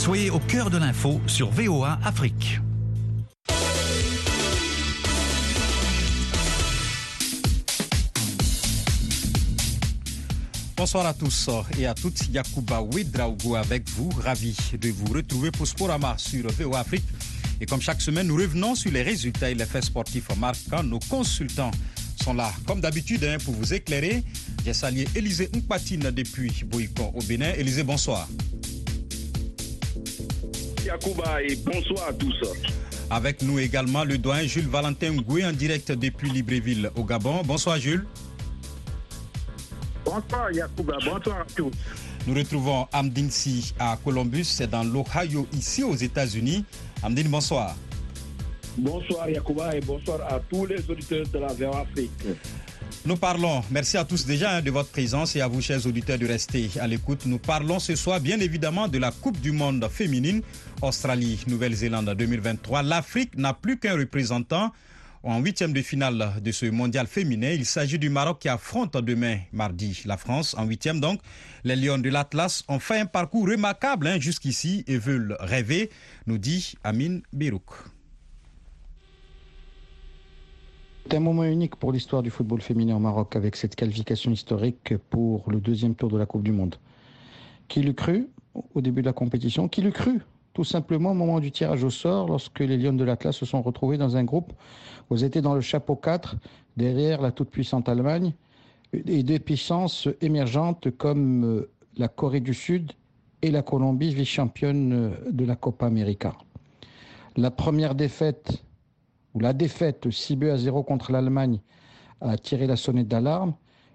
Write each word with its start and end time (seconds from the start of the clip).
Soyez 0.00 0.30
au 0.30 0.38
cœur 0.38 0.70
de 0.70 0.78
l'info 0.78 1.20
sur 1.26 1.50
VOA 1.50 1.98
Afrique. 2.02 2.58
Bonsoir 10.74 11.04
à 11.04 11.12
tous 11.12 11.50
et 11.78 11.84
à 11.84 11.92
toutes. 11.92 12.28
Yacouba 12.32 12.80
Ouedraogo 12.80 13.56
avec 13.56 13.90
vous. 13.90 14.08
Ravi 14.24 14.56
de 14.80 14.88
vous 14.88 15.12
retrouver 15.12 15.50
pour 15.50 15.66
Sporama 15.66 16.14
sur 16.16 16.48
VOA 16.48 16.80
Afrique. 16.80 17.04
Et 17.60 17.66
comme 17.66 17.82
chaque 17.82 18.00
semaine, 18.00 18.28
nous 18.28 18.36
revenons 18.36 18.74
sur 18.74 18.90
les 18.90 19.02
résultats 19.02 19.50
et 19.50 19.54
les 19.54 19.66
faits 19.66 19.84
sportifs 19.84 20.34
marquants. 20.34 20.82
Nos 20.82 21.00
consultants 21.10 21.72
sont 22.24 22.32
là, 22.32 22.50
comme 22.66 22.80
d'habitude, 22.80 23.22
hein, 23.24 23.36
pour 23.44 23.52
vous 23.52 23.74
éclairer. 23.74 24.24
J'ai 24.64 24.72
salué 24.72 25.06
Élisée 25.14 25.50
Mpatine 25.54 26.10
depuis 26.10 26.64
Boïkon 26.64 27.12
au 27.14 27.22
Bénin. 27.22 27.52
Élisée, 27.52 27.82
bonsoir. 27.82 28.26
Yacouba 30.90 31.40
et 31.44 31.54
bonsoir 31.54 32.08
à 32.08 32.12
tous. 32.12 32.34
Avec 33.10 33.42
nous 33.42 33.60
également 33.60 34.02
le 34.02 34.18
doyen 34.18 34.42
Jules 34.42 34.66
Valentin 34.68 35.14
Goué 35.22 35.46
en 35.46 35.52
direct 35.52 35.92
depuis 35.92 36.30
Libreville 36.30 36.90
au 36.96 37.04
Gabon. 37.04 37.42
Bonsoir 37.44 37.78
Jules. 37.78 38.04
Bonsoir 40.04 40.50
Yacouba, 40.50 40.94
bonsoir 41.04 41.42
à 41.42 41.44
tous. 41.54 41.70
Nous 42.26 42.34
retrouvons 42.34 42.88
Amdine 42.92 43.30
Si 43.30 43.72
à 43.78 43.96
Columbus, 44.02 44.42
c'est 44.44 44.68
dans 44.68 44.82
l'Ohio, 44.82 45.46
ici 45.52 45.84
aux 45.84 45.94
États-Unis. 45.94 46.64
Amdine, 47.04 47.28
bonsoir. 47.28 47.76
Bonsoir 48.76 49.30
Yacouba 49.30 49.76
et 49.76 49.80
bonsoir 49.80 50.20
à 50.22 50.40
tous 50.40 50.66
les 50.66 50.90
auditeurs 50.90 51.26
de 51.28 51.38
la 51.38 51.50
Afrique. 51.78 52.10
Nous 53.06 53.16
parlons, 53.16 53.62
merci 53.70 53.96
à 53.96 54.04
tous 54.04 54.26
déjà 54.26 54.56
hein, 54.56 54.60
de 54.60 54.70
votre 54.70 54.90
présence 54.90 55.34
et 55.34 55.40
à 55.40 55.48
vous, 55.48 55.62
chers 55.62 55.86
auditeurs, 55.86 56.18
de 56.18 56.26
rester 56.26 56.68
à 56.78 56.86
l'écoute. 56.86 57.24
Nous 57.24 57.38
parlons 57.38 57.78
ce 57.78 57.96
soir, 57.96 58.20
bien 58.20 58.38
évidemment, 58.40 58.88
de 58.88 58.98
la 58.98 59.10
Coupe 59.10 59.40
du 59.40 59.52
Monde 59.52 59.88
féminine 59.90 60.42
Australie, 60.82 61.42
Nouvelle-Zélande 61.46 62.14
2023. 62.14 62.82
L'Afrique 62.82 63.38
n'a 63.38 63.54
plus 63.54 63.78
qu'un 63.78 63.96
représentant 63.96 64.70
en 65.22 65.40
huitième 65.40 65.72
de 65.72 65.80
finale 65.80 66.34
de 66.42 66.52
ce 66.52 66.66
mondial 66.66 67.06
féminin. 67.06 67.52
Il 67.52 67.64
s'agit 67.64 67.98
du 67.98 68.10
Maroc 68.10 68.40
qui 68.40 68.50
affronte 68.50 68.98
demain, 68.98 69.38
mardi, 69.50 70.02
la 70.04 70.18
France. 70.18 70.54
En 70.58 70.66
huitième, 70.66 71.00
donc, 71.00 71.20
les 71.64 71.76
Lions 71.76 71.98
de 71.98 72.10
l'Atlas 72.10 72.64
ont 72.68 72.80
fait 72.80 73.00
un 73.00 73.06
parcours 73.06 73.48
remarquable 73.48 74.08
hein, 74.08 74.20
jusqu'ici 74.20 74.84
et 74.86 74.98
veulent 74.98 75.38
rêver, 75.40 75.88
nous 76.26 76.36
dit 76.36 76.74
Amine 76.84 77.22
Birouk. 77.32 77.72
C'est 81.08 81.16
un 81.16 81.20
moment 81.20 81.44
unique 81.44 81.76
pour 81.76 81.92
l'histoire 81.92 82.22
du 82.22 82.30
football 82.30 82.60
féminin 82.60 82.96
au 82.96 83.00
Maroc 83.00 83.34
avec 83.34 83.56
cette 83.56 83.74
qualification 83.74 84.30
historique 84.30 84.94
pour 85.10 85.50
le 85.50 85.60
deuxième 85.60 85.94
tour 85.94 86.08
de 86.08 86.16
la 86.16 86.26
Coupe 86.26 86.42
du 86.42 86.52
Monde. 86.52 86.76
Qui 87.68 87.82
l'eût 87.82 87.94
cru 87.94 88.28
au 88.74 88.80
début 88.80 89.00
de 89.00 89.06
la 89.06 89.12
compétition? 89.12 89.66
Qui 89.66 89.82
l'eût 89.82 89.92
cru? 89.92 90.20
Tout 90.52 90.62
simplement 90.62 91.10
au 91.10 91.14
moment 91.14 91.40
du 91.40 91.50
tirage 91.50 91.82
au 91.82 91.90
sort, 91.90 92.28
lorsque 92.28 92.60
les 92.60 92.76
Lions 92.76 92.92
de 92.92 93.02
l'Atlas 93.02 93.34
se 93.34 93.46
sont 93.46 93.62
retrouvés 93.62 93.98
dans 93.98 94.16
un 94.16 94.24
groupe 94.24 94.52
où 95.08 95.16
ils 95.16 95.24
étaient 95.24 95.40
dans 95.40 95.54
le 95.54 95.60
chapeau 95.60 95.96
4, 95.96 96.36
derrière 96.76 97.20
la 97.20 97.32
toute-puissante 97.32 97.88
Allemagne, 97.88 98.32
et 98.92 99.22
des 99.22 99.38
puissances 99.38 100.08
émergentes 100.20 100.90
comme 100.96 101.44
euh, 101.44 101.70
la 101.96 102.08
Corée 102.08 102.40
du 102.40 102.54
Sud 102.54 102.92
et 103.42 103.50
la 103.50 103.62
Colombie, 103.62 104.14
vice-championne 104.14 105.12
de 105.30 105.44
la 105.44 105.56
Copa 105.56 105.86
América. 105.86 106.34
La 107.36 107.50
première 107.50 107.94
défaite, 107.94 108.62
ou 109.34 109.40
la 109.40 109.52
défaite 109.52 110.10
6 110.10 110.36
buts 110.36 110.50
à 110.50 110.56
0 110.56 110.82
contre 110.82 111.12
l'Allemagne, 111.12 111.60
a 112.20 112.36
tiré 112.36 112.66
la 112.66 112.76
sonnette 112.76 113.08
d'alarme. 113.08 113.54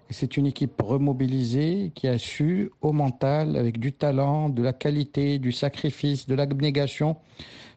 C'est 0.09 0.37
une 0.37 0.45
équipe 0.45 0.79
remobilisée 0.81 1.91
qui 1.95 2.07
a 2.07 2.17
su, 2.17 2.71
au 2.81 2.91
mental, 2.91 3.55
avec 3.55 3.79
du 3.79 3.91
talent, 3.91 4.49
de 4.49 4.61
la 4.61 4.73
qualité, 4.73 5.39
du 5.39 5.51
sacrifice, 5.51 6.27
de 6.27 6.35
l'abnégation, 6.35 7.17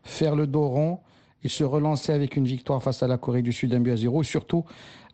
faire 0.02 0.36
le 0.36 0.46
dos 0.46 0.68
rond 0.68 1.00
et 1.42 1.48
se 1.48 1.64
relancer 1.64 2.12
avec 2.12 2.36
une 2.36 2.44
victoire 2.44 2.82
face 2.82 3.02
à 3.02 3.06
la 3.06 3.16
Corée 3.16 3.42
du 3.42 3.52
Sud, 3.52 3.72
un 3.72 3.80
but 3.80 3.92
à 3.92 3.96
zéro, 3.96 4.22
surtout 4.22 4.64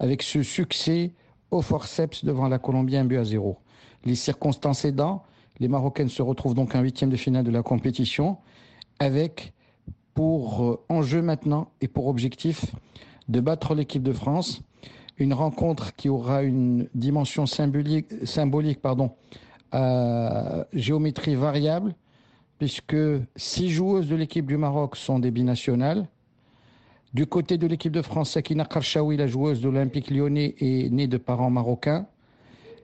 avec 0.01 0.23
ce 0.23 0.43
succès 0.43 1.13
au 1.51 1.63
forceps 1.63 2.25
devant 2.25 2.49
la 2.49 2.59
Colombie, 2.59 2.97
un 2.97 3.05
but 3.05 3.19
à 3.19 3.25
zéro. 3.25 3.59
Les 4.05 4.17
circonstances 4.17 4.85
aidant, 4.85 5.23
les 5.61 5.69
Marocaines 5.69 6.09
se 6.09 6.23
retrouvent 6.23 6.55
donc 6.55 6.75
en 6.75 6.81
huitième 6.81 7.11
de 7.11 7.17
finale 7.17 7.45
de 7.45 7.51
la 7.51 7.63
compétition, 7.63 8.39
avec 8.99 9.53
pour 10.15 10.81
enjeu 10.89 11.23
maintenant 11.23 11.71
et 11.81 11.89
pour 11.89 12.07
objectif 12.07 12.75
de 13.29 13.41
battre 13.41 13.75
l'équipe 13.75 14.03
de 14.03 14.13
France 14.13 14.63
une 15.19 15.33
rencontre 15.33 15.95
qui 15.95 16.09
aura 16.09 16.43
une 16.43 16.89
dimension 16.95 17.47
symbolique, 17.47 18.07
à 19.73 20.67
géométrie 20.73 21.35
variable, 21.35 21.95
puisque 22.59 22.97
six 23.37 23.71
joueuses 23.71 24.09
de 24.09 24.17
l'équipe 24.17 24.47
du 24.47 24.57
Maroc 24.57 24.97
sont 24.97 25.19
des 25.19 25.31
binationales. 25.31 26.07
Du 27.13 27.27
côté 27.27 27.59
de 27.59 27.67
l'équipe 27.67 27.93
de 27.93 28.03
France, 28.03 28.31
Sakina 28.31 28.65
Karshawi, 28.65 29.17
la 29.17 29.27
joueuse 29.27 29.61
de 29.61 29.69
l'Olympique 29.69 30.11
lyonnais, 30.11 30.55
est 30.59 30.91
née 30.91 31.07
de 31.07 31.17
parents 31.17 31.51
marocains. 31.51 32.07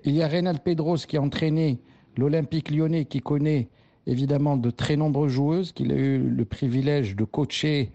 Il 0.04 0.14
y 0.14 0.22
a 0.22 0.28
Reynald 0.28 0.60
Pedros 0.60 0.96
qui 0.96 1.16
a 1.16 1.22
entraîné 1.22 1.80
l'Olympique 2.16 2.70
lyonnais, 2.70 3.04
qui 3.04 3.20
connaît 3.20 3.68
évidemment 4.10 4.56
de 4.56 4.70
très 4.70 4.96
nombreuses 4.96 5.32
joueuses, 5.32 5.72
qu'il 5.72 5.92
a 5.92 5.94
eu 5.94 6.18
le 6.18 6.44
privilège 6.44 7.14
de 7.14 7.24
coacher, 7.24 7.92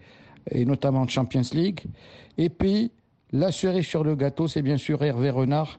et 0.50 0.64
notamment 0.64 1.02
en 1.02 1.08
Champions 1.08 1.42
League. 1.52 1.82
Et 2.38 2.48
puis, 2.48 2.90
la 3.32 3.52
cerise 3.52 3.86
sur 3.86 4.02
le 4.02 4.16
gâteau, 4.16 4.48
c'est 4.48 4.62
bien 4.62 4.78
sûr 4.78 5.02
Hervé 5.04 5.30
Renard, 5.30 5.78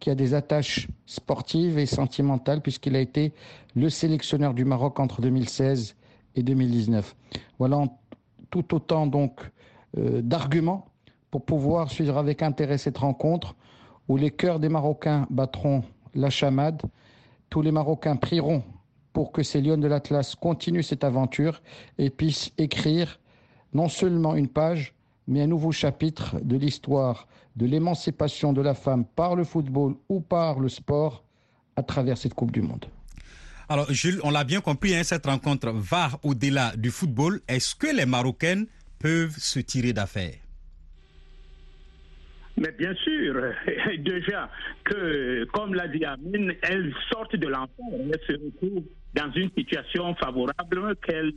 qui 0.00 0.10
a 0.10 0.14
des 0.14 0.34
attaches 0.34 0.88
sportives 1.06 1.78
et 1.78 1.86
sentimentales, 1.86 2.60
puisqu'il 2.60 2.96
a 2.96 3.00
été 3.00 3.32
le 3.74 3.88
sélectionneur 3.88 4.54
du 4.54 4.64
Maroc 4.64 4.98
entre 4.98 5.20
2016 5.20 5.94
et 6.34 6.42
2019. 6.42 7.14
Voilà 7.58 7.84
tout 8.50 8.74
autant 8.74 9.06
donc 9.06 9.40
euh, 9.98 10.20
d'arguments 10.20 10.86
pour 11.30 11.44
pouvoir 11.44 11.90
suivre 11.90 12.18
avec 12.18 12.42
intérêt 12.42 12.78
cette 12.78 12.98
rencontre 12.98 13.54
où 14.08 14.16
les 14.16 14.30
cœurs 14.30 14.60
des 14.60 14.68
Marocains 14.68 15.26
battront 15.30 15.82
la 16.14 16.30
chamade. 16.30 16.82
Tous 17.50 17.62
les 17.62 17.72
Marocains 17.72 18.16
prieront 18.16 18.62
pour 19.16 19.32
que 19.32 19.42
ces 19.42 19.62
lions 19.62 19.78
de 19.78 19.88
l'Atlas 19.88 20.34
continuent 20.34 20.82
cette 20.82 21.02
aventure 21.02 21.62
et 21.96 22.10
puissent 22.10 22.52
écrire 22.58 23.18
non 23.72 23.88
seulement 23.88 24.34
une 24.34 24.46
page, 24.46 24.92
mais 25.26 25.40
un 25.40 25.46
nouveau 25.46 25.72
chapitre 25.72 26.36
de 26.42 26.58
l'histoire 26.58 27.26
de 27.56 27.64
l'émancipation 27.64 28.52
de 28.52 28.60
la 28.60 28.74
femme 28.74 29.06
par 29.06 29.34
le 29.34 29.44
football 29.44 29.94
ou 30.10 30.20
par 30.20 30.60
le 30.60 30.68
sport 30.68 31.24
à 31.76 31.82
travers 31.82 32.18
cette 32.18 32.34
Coupe 32.34 32.52
du 32.52 32.60
Monde. 32.60 32.84
Alors, 33.70 33.90
Jules, 33.90 34.20
on 34.22 34.30
l'a 34.30 34.44
bien 34.44 34.60
compris, 34.60 34.94
hein, 34.94 35.02
cette 35.02 35.24
rencontre 35.24 35.70
va 35.72 36.10
au-delà 36.22 36.76
du 36.76 36.90
football. 36.90 37.40
Est-ce 37.48 37.74
que 37.74 37.86
les 37.96 38.04
Marocaines 38.04 38.66
peuvent 38.98 39.38
se 39.38 39.60
tirer 39.60 39.94
d'affaire? 39.94 40.34
Mais 42.58 42.72
bien 42.72 42.94
sûr, 42.94 43.34
déjà 43.98 44.50
que, 44.84 45.44
comme 45.52 45.74
l'a 45.74 45.88
dit 45.88 46.04
Amine, 46.04 46.54
elles 46.62 46.94
sortent 47.10 47.36
de 47.36 47.48
l'enfant, 47.48 47.90
elles 47.92 48.20
se 48.26 48.32
retrouvent 48.32 48.84
dans 49.16 49.32
une 49.32 49.50
situation 49.56 50.14
favorable 50.14 50.96
qu'elles 50.96 51.32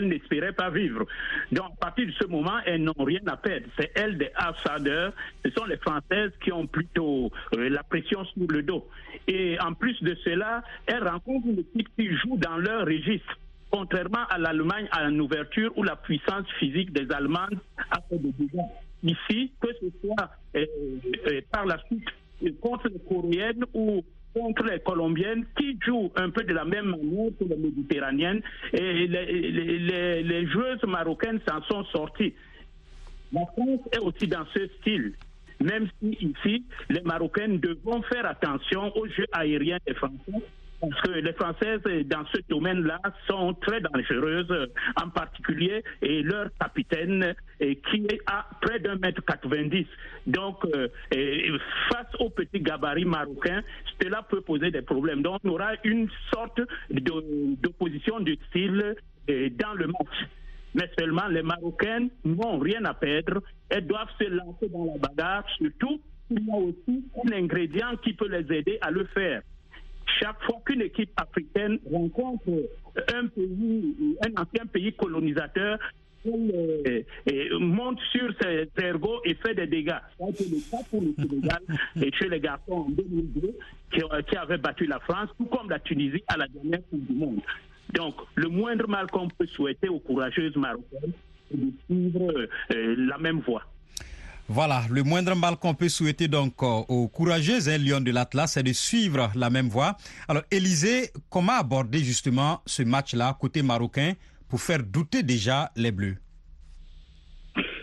n'espéraient 0.00 0.52
pas 0.52 0.70
vivre. 0.70 1.04
Donc, 1.52 1.66
à 1.74 1.86
partir 1.86 2.06
de 2.06 2.12
ce 2.12 2.26
moment, 2.26 2.58
elles 2.64 2.82
n'ont 2.82 3.04
rien 3.04 3.20
à 3.26 3.36
perdre. 3.36 3.66
C'est 3.78 3.92
elles 3.94 4.16
des 4.16 4.30
outsiders, 4.40 5.12
ce 5.44 5.50
sont 5.50 5.66
les 5.66 5.76
Françaises 5.76 6.32
qui 6.42 6.52
ont 6.52 6.66
plutôt 6.66 7.30
euh, 7.54 7.68
la 7.68 7.82
pression 7.82 8.24
sur 8.24 8.46
le 8.48 8.62
dos. 8.62 8.88
Et 9.28 9.58
en 9.60 9.74
plus 9.74 10.02
de 10.02 10.16
cela, 10.24 10.62
elles 10.86 11.06
rencontrent 11.06 11.46
une 11.46 11.60
équipe 11.60 11.88
qui 11.96 12.08
joue 12.16 12.36
dans 12.38 12.56
leur 12.56 12.86
registre 12.86 13.38
contrairement 13.70 14.26
à 14.28 14.36
l'Allemagne 14.36 14.86
une 14.92 15.20
ouverture 15.22 15.72
où 15.76 15.82
la 15.82 15.96
puissance 15.96 16.44
physique 16.58 16.92
des 16.92 17.10
Allemandes 17.10 17.58
a 17.90 18.02
fait 18.02 18.18
des 18.18 18.32
dégâts 18.32 18.60
ici, 19.02 19.50
que 19.60 19.68
ce 19.80 19.86
soit 20.00 20.30
euh, 20.56 20.66
euh, 21.26 21.40
par 21.50 21.64
la 21.64 21.78
suite 21.86 22.04
contre 22.60 22.88
les 22.88 23.00
Coréennes 23.08 23.64
ou 23.72 24.04
contre 24.34 24.64
les 24.64 24.80
Colombiennes 24.80 25.44
qui 25.56 25.78
jouent 25.84 26.10
un 26.16 26.30
peu 26.30 26.44
de 26.44 26.52
la 26.52 26.64
même 26.64 26.86
manière 26.86 27.30
que 27.38 27.44
les 27.44 27.56
Méditerranéennes. 27.56 28.42
Et 28.72 29.06
les, 29.06 30.46
joueuses 30.46 30.82
marocaines 30.84 31.40
s'en 31.48 31.62
sont 31.62 31.84
sorties. 31.86 32.34
La 33.32 33.42
France 33.46 33.80
est 33.92 33.98
aussi 33.98 34.26
dans 34.26 34.44
ce 34.54 34.66
style. 34.80 35.14
Même 35.60 35.88
si 36.00 36.18
ici, 36.20 36.64
les 36.90 37.02
Marocaines 37.02 37.60
devront 37.60 38.02
faire 38.02 38.26
attention 38.26 38.94
aux 38.96 39.06
jeux 39.06 39.26
aériens 39.32 39.78
des 39.86 39.94
Français 39.94 40.42
parce 40.82 41.00
que 41.02 41.10
les 41.12 41.32
Françaises, 41.34 41.80
dans 42.06 42.26
ce 42.34 42.40
domaine-là, 42.48 42.98
sont 43.28 43.54
très 43.54 43.80
dangereuses, 43.80 44.68
en 45.00 45.08
particulier 45.10 45.84
et 46.02 46.22
leur 46.22 46.48
capitaine 46.60 47.34
qui 47.58 48.06
est 48.10 48.20
à 48.26 48.48
près 48.60 48.80
d'un 48.80 48.96
mètre 48.96 49.24
90. 49.24 49.86
Donc, 50.26 50.64
euh, 50.74 50.88
face 51.88 52.12
aux 52.18 52.30
petits 52.30 52.60
gabarits 52.60 53.04
marocains, 53.04 53.62
cela 54.00 54.22
peut 54.22 54.40
poser 54.40 54.72
des 54.72 54.82
problèmes. 54.82 55.22
Donc, 55.22 55.38
on 55.44 55.50
aura 55.50 55.72
une 55.84 56.08
sorte 56.34 56.60
d'opposition 56.90 58.18
de 58.18 58.36
style 58.48 58.96
euh, 59.30 59.50
dans 59.50 59.74
le 59.74 59.86
match. 59.86 60.26
Mais 60.74 60.90
seulement 60.98 61.28
les 61.28 61.42
Marocaines 61.42 62.08
n'ont 62.24 62.58
rien 62.58 62.84
à 62.86 62.94
perdre. 62.94 63.42
Elles 63.68 63.86
doivent 63.86 64.08
se 64.18 64.24
lancer 64.24 64.68
dans 64.68 64.86
la 64.86 64.98
bagarre, 64.98 65.44
surtout 65.58 66.00
il 66.30 66.46
y 66.46 66.50
a 66.50 66.56
aussi 66.56 67.04
un 67.26 67.32
ingrédient 67.32 67.94
qui 68.02 68.14
peut 68.14 68.28
les 68.28 68.56
aider 68.56 68.78
à 68.80 68.90
le 68.90 69.04
faire 69.04 69.42
chaque 70.20 70.42
fois 70.44 70.60
qu'une 70.64 70.82
équipe 70.82 71.10
africaine 71.16 71.78
rencontre 71.90 72.50
un 73.14 73.26
pays, 73.26 74.16
un 74.26 74.42
ancien 74.42 74.66
pays 74.66 74.92
colonisateur, 74.92 75.78
elle 76.24 77.04
euh, 77.30 77.58
monte 77.58 77.98
sur 78.12 78.32
ses 78.40 78.68
ergots 78.78 79.20
et 79.24 79.34
fait 79.34 79.54
des 79.54 79.66
dégâts. 79.66 79.98
Ça 80.18 80.24
a 80.24 80.28
été 80.28 80.44
le 80.44 80.70
cas 80.70 80.82
pour 80.90 81.02
le 81.02 81.14
Sénégal 81.18 81.60
et 82.00 82.12
chez 82.12 82.28
les 82.28 82.40
garçons 82.40 82.72
en 82.72 82.90
2002 82.90 83.54
qui, 83.92 84.36
avaient 84.36 84.58
battu 84.58 84.86
la 84.86 85.00
France, 85.00 85.30
tout 85.36 85.46
comme 85.46 85.68
la 85.68 85.80
Tunisie 85.80 86.22
à 86.28 86.36
la 86.36 86.46
dernière 86.48 86.80
Coupe 86.90 87.06
du 87.06 87.14
Monde. 87.14 87.40
Donc, 87.94 88.14
le 88.36 88.48
moindre 88.48 88.88
mal 88.88 89.06
qu'on 89.08 89.28
peut 89.28 89.46
souhaiter 89.46 89.88
aux 89.88 89.98
courageuses 89.98 90.56
marocaines, 90.56 91.12
c'est 91.50 91.60
de 91.60 91.72
suivre 91.86 92.48
euh, 92.72 92.94
la 92.96 93.18
même 93.18 93.40
voie. 93.40 93.64
Voilà, 94.54 94.84
le 94.90 95.02
moindre 95.02 95.34
mal 95.34 95.56
qu'on 95.56 95.72
peut 95.72 95.88
souhaiter 95.88 96.28
donc 96.28 96.62
euh, 96.62 96.66
aux 96.66 97.08
courageuses 97.08 97.70
hein, 97.70 97.78
Lions 97.78 98.02
de 98.02 98.10
l'Atlas, 98.10 98.52
c'est 98.52 98.62
de 98.62 98.74
suivre 98.74 99.30
la 99.34 99.48
même 99.48 99.70
voie. 99.70 99.96
Alors, 100.28 100.42
Élisée, 100.50 101.10
comment 101.30 101.54
aborder 101.54 102.04
justement 102.04 102.60
ce 102.66 102.82
match-là 102.82 103.34
côté 103.40 103.62
marocain 103.62 104.12
pour 104.48 104.60
faire 104.60 104.82
douter 104.82 105.22
déjà 105.22 105.72
les 105.74 105.90
Bleus? 105.90 106.18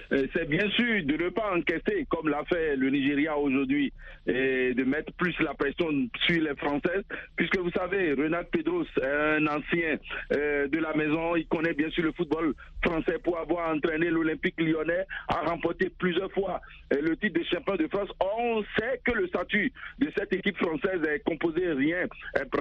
C'est 0.09 0.49
bien 0.49 0.69
sûr 0.71 1.03
de 1.03 1.23
ne 1.23 1.29
pas 1.29 1.53
encaisser 1.55 2.05
comme 2.09 2.29
l'a 2.29 2.43
fait 2.45 2.75
le 2.75 2.89
Nigeria 2.89 3.37
aujourd'hui 3.37 3.93
et 4.27 4.73
de 4.73 4.83
mettre 4.83 5.11
plus 5.13 5.37
la 5.39 5.53
pression 5.53 5.89
sur 6.25 6.41
les 6.41 6.55
Françaises, 6.55 7.03
puisque 7.35 7.57
vous 7.57 7.71
savez, 7.71 8.13
Renat 8.13 8.43
Pedros 8.45 8.85
un 9.01 9.45
ancien 9.47 9.97
euh, 10.33 10.67
de 10.67 10.77
la 10.77 10.93
maison, 10.93 11.35
il 11.35 11.47
connaît 11.47 11.73
bien 11.73 11.89
sûr 11.89 12.03
le 12.03 12.11
football 12.11 12.53
français 12.83 13.17
pour 13.23 13.37
avoir 13.37 13.73
entraîné 13.73 14.09
l'Olympique 14.09 14.59
lyonnais, 14.59 15.05
a 15.27 15.49
remporté 15.49 15.89
plusieurs 15.89 16.31
fois 16.31 16.61
euh, 16.93 17.01
le 17.01 17.17
titre 17.17 17.39
de 17.39 17.45
champion 17.45 17.75
de 17.75 17.87
France. 17.87 18.09
On 18.19 18.63
sait 18.77 19.01
que 19.03 19.11
le 19.11 19.27
statut 19.27 19.71
de 19.99 20.11
cette 20.17 20.33
équipe 20.33 20.57
française 20.57 21.01
est 21.07 21.23
composé 21.23 21.71
rien, 21.71 22.07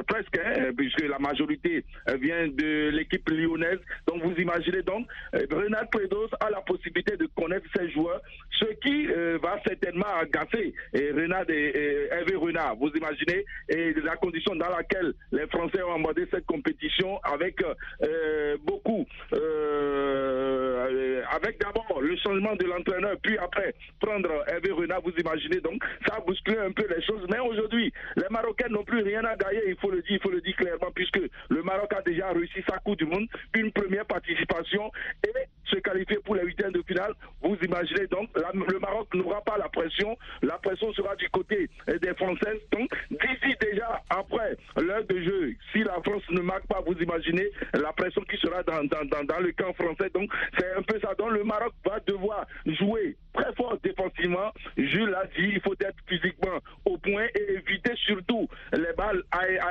presque, 0.07 0.39
hein, 0.39 0.71
puisque 0.77 1.03
la 1.03 1.19
majorité 1.19 1.85
vient 2.21 2.49
de 2.49 2.91
l'équipe 2.91 3.29
lyonnaise. 3.29 3.81
Donc 4.07 4.23
vous 4.23 4.35
imaginez 4.41 4.83
donc, 4.83 5.07
Renat 5.33 5.87
Pedros 5.87 6.29
a 6.41 6.51
la 6.51 6.61
possibilité 6.63 7.17
de 7.17 7.27
connaître 7.39 7.67
ces 7.77 7.89
joueurs, 7.91 8.21
ce 8.59 8.67
qui 8.83 9.07
euh, 9.07 9.39
va 9.41 9.61
certainement 9.67 10.13
agacer 10.21 10.75
et 10.93 11.13
et, 11.49 12.09
Hervé 12.11 12.35
Renard. 12.35 12.77
Vous 12.77 12.91
imaginez 12.91 13.45
et 13.69 13.93
la 14.03 14.17
condition 14.17 14.55
dans 14.57 14.69
laquelle 14.69 15.15
les 15.33 15.47
Français 15.47 15.83
ont 15.83 15.95
abordé 15.95 16.27
cette 16.33 16.47
compétition 16.47 17.21
avec 17.23 17.63
euh, 17.63 18.57
beaucoup, 18.65 19.07
euh, 19.35 21.23
avec 21.31 21.61
d'abord 21.61 22.01
le 22.01 22.17
changement 22.17 22.57
de 22.57 22.65
l'entraîneur, 22.65 23.17
puis 23.23 23.39
après 23.39 23.75
prendre 24.01 24.31
Hervé 24.49 24.73
Renard. 24.73 25.03
Vous 25.03 25.15
imaginez 25.17 25.61
donc 25.61 25.83
ça 26.07 26.17
a 26.17 26.21
bousculé 26.21 26.59
un 26.59 26.73
peu 26.73 26.87
les 26.89 27.03
choses. 27.03 27.25
Mais 27.31 27.39
aujourd'hui, 27.39 27.93
les 28.17 28.29
Marocains 28.31 28.69
n'ont 28.69 28.85
plus 28.85 29.03
rien 29.03 29.25
à 29.25 29.37
gagner. 29.37 29.63
Il 29.69 29.77
faut 29.77 29.91
le 29.91 30.03
dire, 30.03 30.19
il 30.19 30.21
faut 30.21 30.31
le 30.31 30.41
dire 30.41 30.57
clairement, 30.57 30.91
puisque 30.95 31.21
le 31.49 31.63
Maroc 31.63 31.93
a 31.93 32.03
déjà 32.03 32.31
réussi 32.33 32.63
sa 32.69 32.79
Coupe 32.79 32.99
du 32.99 33.07
Monde, 33.07 33.29
une 33.55 33.71
première 33.71 34.07
participation 34.07 34.91
et 35.25 35.48
se 35.79 35.83
qualifier 35.83 36.19
pour 36.25 36.35
les 36.35 36.45
huitièmes 36.45 36.73
de 36.73 36.83
finale. 36.83 37.13
Vous 37.43 37.57
imaginez 37.63 38.07
donc, 38.09 38.29
le 38.35 38.79
Maroc 38.79 39.15
n'aura 39.15 39.41
pas 39.43 39.57
la 39.59 39.69
pression. 39.69 40.17
La 40.43 40.59
pression 40.59 40.93
sera 40.93 41.15
du 41.17 41.29
côté 41.31 41.71
des 41.87 42.15
Françaises. 42.15 42.61
Donc, 42.73 42.91
d'ici 43.11 43.55
déjà, 43.61 44.03
après 44.11 44.57
l'heure 44.77 45.05
de 45.05 45.23
jeu, 45.23 45.55
si 45.73 45.83
la 45.85 46.01
France 46.03 46.23
ne 46.31 46.41
marque 46.41 46.67
pas, 46.67 46.81
vous 46.87 46.95
imaginez 47.01 47.49
la 47.75 47.93
pression 47.93 48.23
qui 48.23 48.37
sera 48.39 48.63
dans, 48.63 48.85
dans, 48.85 49.25
dans, 49.25 49.41
le 49.41 49.53
camp 49.53 49.73
français. 49.75 50.11
Donc, 50.15 50.31
c'est 50.59 50.73
un 50.75 50.83
peu 50.83 50.99
ça. 51.01 51.15
Donc, 51.15 51.31
le 51.31 51.45
Maroc 51.45 51.73
va 51.85 52.01
devoir 52.01 52.47
jouer 52.67 53.17
très 53.33 53.53
fort 53.55 53.77
défensivement. 53.83 54.53
Jules 54.77 55.11
l'a 55.11 55.25
dit, 55.37 55.51
il 55.55 55.61
faut 55.61 55.75
être 55.75 55.97
physiquement 56.07 56.59
au 56.85 56.97
point 56.99 57.27
et 57.35 57.53
éviter 57.55 57.93
surtout 57.97 58.49
les 58.73 58.93
balles, 58.97 59.23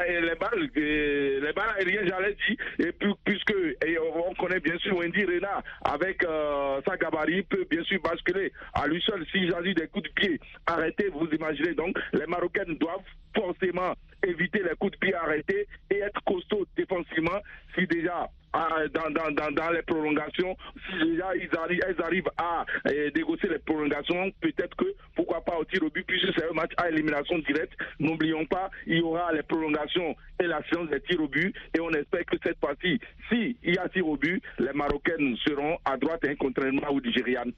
les 0.07 0.35
balles, 0.35 0.69
euh, 0.77 1.39
les 1.41 1.53
balles 1.53 1.69
aériennes, 1.77 2.07
j'allais 2.07 2.35
dire, 2.47 2.57
et 2.79 2.91
puisque 3.25 3.53
et 3.85 3.97
on 3.99 4.33
connaît 4.35 4.59
bien 4.59 4.77
sûr 4.79 4.97
Wendy 4.97 5.25
Rena 5.25 5.63
avec 5.83 6.23
euh, 6.23 6.81
sa 6.87 6.97
gabarit 6.97 7.43
peut 7.43 7.65
bien 7.69 7.83
sûr 7.83 8.01
basculer 8.01 8.51
à 8.73 8.87
lui 8.87 9.01
seul 9.01 9.25
s'il 9.31 9.51
s'agit 9.51 9.73
des 9.73 9.87
coups 9.87 10.09
de 10.09 10.13
pied 10.13 10.39
arrêtés. 10.65 11.09
Vous 11.13 11.27
imaginez 11.27 11.73
donc, 11.73 11.97
les 12.13 12.25
Marocaines 12.25 12.77
doivent 12.77 13.01
forcément 13.37 13.93
éviter 14.25 14.63
les 14.63 14.75
coups 14.79 14.93
de 14.93 14.97
pied 14.97 15.13
arrêtés 15.13 15.67
et 15.91 15.99
être 15.99 16.21
costaud 16.25 16.65
défensivement 16.75 17.39
si 17.75 17.85
déjà 17.87 18.29
ah, 18.53 18.69
dans, 18.91 19.11
dans, 19.11 19.51
dans, 19.51 19.69
les 19.71 19.83
prolongations, 19.83 20.57
si 20.89 21.11
déjà 21.11 21.35
ils 21.35 21.49
arrivent, 21.59 21.81
elles 21.87 22.01
arrivent 22.03 22.31
à 22.37 22.65
eh, 22.89 23.11
négocier 23.13 23.49
les 23.49 23.59
prolongations, 23.59 24.31
peut-être 24.41 24.75
que 24.75 24.85
pourquoi 25.15 25.41
pas 25.43 25.57
au 25.57 25.65
tir 25.65 25.83
au 25.83 25.89
but, 25.89 26.03
puisque 26.07 26.33
c'est 26.33 26.49
un 26.49 26.53
match 26.53 26.71
à 26.77 26.89
élimination 26.89 27.37
directe. 27.39 27.73
N'oublions 27.99 28.45
pas, 28.45 28.71
il 28.87 28.97
y 28.97 29.01
aura 29.01 29.31
les 29.33 29.43
prolongations 29.43 30.15
et 30.41 30.47
la 30.47 30.61
séance 30.71 30.89
des 30.89 31.01
tirs 31.01 31.21
au 31.21 31.27
but 31.27 31.53
et 31.75 31.79
on 31.81 31.91
espère 31.91 32.25
que 32.25 32.37
cette 32.43 32.57
partie, 32.57 32.99
si 33.29 33.57
il 33.63 33.75
y 33.75 33.77
a 33.77 33.87
tir 33.89 34.07
au 34.07 34.17
but, 34.17 34.41
les 34.59 34.73
Marocaines 34.73 35.35
seront 35.45 35.77
à 35.85 35.97
droite 35.97 36.23
et 36.23 36.35
contrairement 36.35 36.89
aux 36.89 37.01
Nigérianes. 37.01 37.51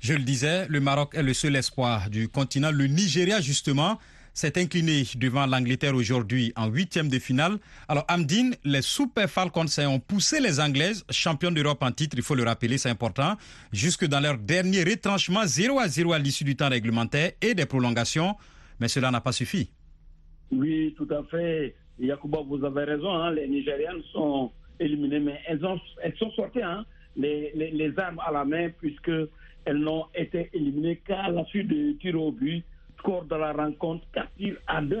Je 0.00 0.14
le 0.14 0.20
disais, 0.20 0.66
le 0.68 0.80
Maroc 0.80 1.14
est 1.14 1.22
le 1.22 1.34
seul 1.34 1.56
espoir 1.56 2.08
du 2.08 2.28
continent. 2.28 2.70
Le 2.70 2.86
Nigeria, 2.86 3.40
justement, 3.40 3.98
s'est 4.32 4.58
incliné 4.58 5.02
devant 5.16 5.46
l'Angleterre 5.46 5.94
aujourd'hui 5.94 6.52
en 6.56 6.68
huitième 6.68 7.08
de 7.08 7.18
finale. 7.18 7.58
Alors, 7.88 8.04
Amdine, 8.08 8.54
les 8.64 8.82
Super 8.82 9.28
Falcons 9.28 9.66
ont 9.86 10.00
poussé 10.00 10.40
les 10.40 10.60
Anglaises, 10.60 11.04
championnes 11.10 11.54
d'Europe 11.54 11.82
en 11.82 11.92
titre, 11.92 12.16
il 12.16 12.22
faut 12.22 12.34
le 12.34 12.44
rappeler, 12.44 12.78
c'est 12.78 12.90
important, 12.90 13.36
jusque 13.72 14.06
dans 14.06 14.20
leur 14.20 14.38
dernier 14.38 14.84
retranchement 14.84 15.44
0 15.44 15.78
à 15.78 15.88
0 15.88 16.12
à 16.12 16.18
l'issue 16.18 16.44
du 16.44 16.56
temps 16.56 16.68
réglementaire 16.68 17.32
et 17.40 17.54
des 17.54 17.66
prolongations. 17.66 18.34
Mais 18.80 18.88
cela 18.88 19.10
n'a 19.10 19.20
pas 19.20 19.32
suffi. 19.32 19.70
Oui, 20.50 20.94
tout 20.96 21.08
à 21.10 21.22
fait. 21.30 21.74
Yacouba, 21.98 22.40
vous 22.46 22.64
avez 22.64 22.84
raison, 22.84 23.12
hein. 23.12 23.30
les 23.32 23.46
Nigérianes 23.46 24.02
sont 24.12 24.50
éliminées, 24.78 25.20
mais 25.20 25.40
elles, 25.46 25.64
ont, 25.64 25.78
elles 26.02 26.16
sont 26.16 26.30
sorties 26.32 26.62
hein, 26.62 26.84
les, 27.16 27.52
les, 27.54 27.98
armes 27.98 28.20
à 28.26 28.32
la 28.32 28.44
main, 28.44 28.70
puisqu'elles 28.70 29.28
n'ont 29.74 30.06
été 30.14 30.48
éliminées 30.54 30.96
qu'à 31.06 31.28
la 31.28 31.44
suite 31.44 31.68
de 31.68 31.92
tirs 32.00 32.20
au 32.20 32.32
but 32.32 32.64
score 33.00 33.24
de 33.24 33.34
la 33.36 33.52
rencontre 33.52 34.04
4 34.12 34.28
tirs 34.36 34.56
à 34.66 34.80
2, 34.80 34.96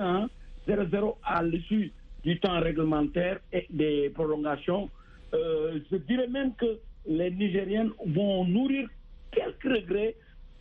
0-0 0.68 1.16
à 1.22 1.42
l'issue 1.42 1.92
du 2.24 2.38
temps 2.40 2.60
réglementaire 2.60 3.38
et 3.52 3.66
des 3.70 4.10
prolongations. 4.10 4.90
Euh, 5.32 5.78
je 5.90 5.96
dirais 5.96 6.28
même 6.28 6.54
que 6.54 6.78
les 7.06 7.30
Nigériennes 7.30 7.92
vont 8.06 8.44
nourrir 8.44 8.88
quelques 9.30 9.62
regrets 9.64 10.16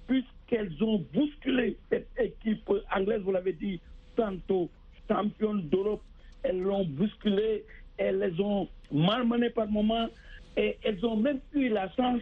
puisqu'elles 0.07 0.71
ont 0.83 1.03
bousculé 1.13 1.77
cette 1.89 2.09
équipe 2.17 2.69
anglaise, 2.95 3.21
vous 3.21 3.31
l'avez 3.31 3.53
dit, 3.53 3.79
tantôt 4.15 4.69
championne 5.07 5.61
d'Europe. 5.69 6.01
Elles 6.43 6.61
l'ont 6.61 6.85
bousculé, 6.85 7.65
elles 7.97 8.19
les 8.19 8.39
ont 8.41 8.67
malmenées 8.91 9.49
par 9.49 9.67
moments 9.67 10.07
et 10.55 10.77
elles 10.83 11.05
ont 11.05 11.17
même 11.17 11.39
eu 11.53 11.69
la 11.69 11.89
chance, 11.91 12.21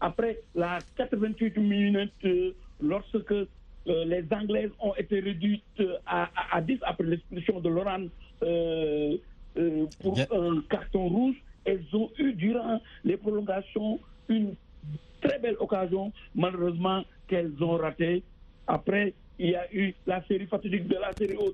après 0.00 0.38
la 0.54 0.78
88 0.96 1.56
minutes, 1.58 2.12
euh, 2.24 2.52
lorsque 2.80 3.34
euh, 3.86 4.04
les 4.04 4.24
Anglaises 4.32 4.70
ont 4.80 4.94
été 4.96 5.20
réduites 5.20 5.62
euh, 5.80 5.96
à, 6.06 6.60
10 6.60 6.78
après 6.82 7.04
l'expulsion 7.04 7.60
de 7.60 7.68
Laurent 7.68 8.06
euh, 8.42 9.16
pour 10.00 10.18
un 10.18 10.62
carton 10.68 11.08
rouge. 11.08 11.36
Elles 11.64 11.84
ont 11.92 12.10
eu 12.18 12.32
durant 12.32 12.80
les 13.04 13.16
prolongations 13.16 13.98
une 14.28 14.54
très 15.20 15.38
belle 15.38 15.56
occasion, 15.58 16.12
malheureusement 16.34 17.04
qu'elles 17.26 17.52
ont 17.62 17.76
raté. 17.76 18.22
Après, 18.66 19.14
il 19.38 19.50
y 19.50 19.54
a 19.54 19.72
eu 19.72 19.94
la 20.06 20.22
série 20.26 20.46
fatidique 20.46 20.88
de 20.88 20.96
la 20.96 21.12
série 21.12 21.36
au 21.36 21.52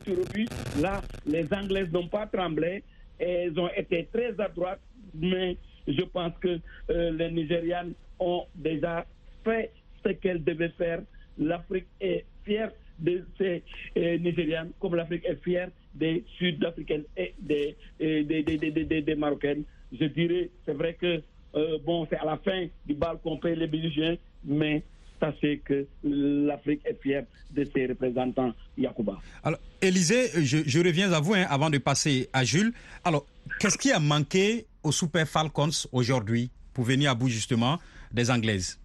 Là, 0.80 1.00
les 1.26 1.46
Anglaises 1.52 1.92
n'ont 1.92 2.08
pas 2.08 2.26
tremblé. 2.26 2.82
Elles 3.18 3.58
ont 3.58 3.70
été 3.76 4.08
très 4.12 4.38
adroites, 4.40 4.80
mais 5.14 5.56
je 5.86 6.02
pense 6.02 6.32
que 6.40 6.58
les 6.88 7.30
Nigérianes 7.30 7.92
ont 8.18 8.44
déjà 8.54 9.06
fait 9.44 9.70
ce 10.04 10.10
qu'elles 10.12 10.42
devaient 10.42 10.72
faire 10.76 11.00
l'Afrique 11.38 11.86
est 12.00 12.24
fière 12.44 12.70
de 12.98 13.24
ces 13.38 13.62
euh, 13.96 14.18
Nigériens, 14.18 14.68
comme 14.80 14.94
l'Afrique 14.94 15.24
est 15.24 15.42
fière 15.42 15.68
des 15.94 16.24
Sud-Africaines 16.38 17.04
et 17.16 17.34
des, 17.38 17.76
des, 18.00 19.14
Marocaines. 19.16 19.64
Je 19.92 20.04
dirais, 20.06 20.50
c'est 20.64 20.74
vrai 20.74 20.94
que 20.94 21.22
euh, 21.54 21.78
bon, 21.84 22.06
c'est 22.10 22.16
à 22.16 22.24
la 22.24 22.36
fin 22.38 22.66
du 22.86 22.94
bal 22.94 23.18
qu'on 23.22 23.38
paye 23.38 23.56
les 23.56 23.68
musiciens, 23.68 24.16
mais 24.44 24.82
sachez 25.20 25.58
que 25.64 25.86
l'Afrique 26.02 26.82
est 26.84 27.00
fière 27.00 27.24
de 27.50 27.64
ses 27.74 27.86
représentants, 27.86 28.52
Yacouba. 28.76 29.18
Alors, 29.42 29.60
Élisée, 29.80 30.30
je, 30.44 30.78
reviens 30.80 31.12
à 31.12 31.20
vous 31.20 31.34
hein, 31.34 31.46
avant 31.48 31.70
de 31.70 31.78
passer 31.78 32.28
à 32.32 32.44
Jules. 32.44 32.72
Alors, 33.04 33.24
qu'est-ce 33.60 33.78
qui 33.78 33.92
a 33.92 34.00
manqué 34.00 34.66
aux 34.82 34.92
Super 34.92 35.28
Falcons 35.28 35.70
aujourd'hui 35.92 36.50
pour 36.72 36.84
venir 36.84 37.10
à 37.10 37.14
bout 37.14 37.28
justement 37.28 37.78
des 38.12 38.30
Anglaises? 38.30 38.78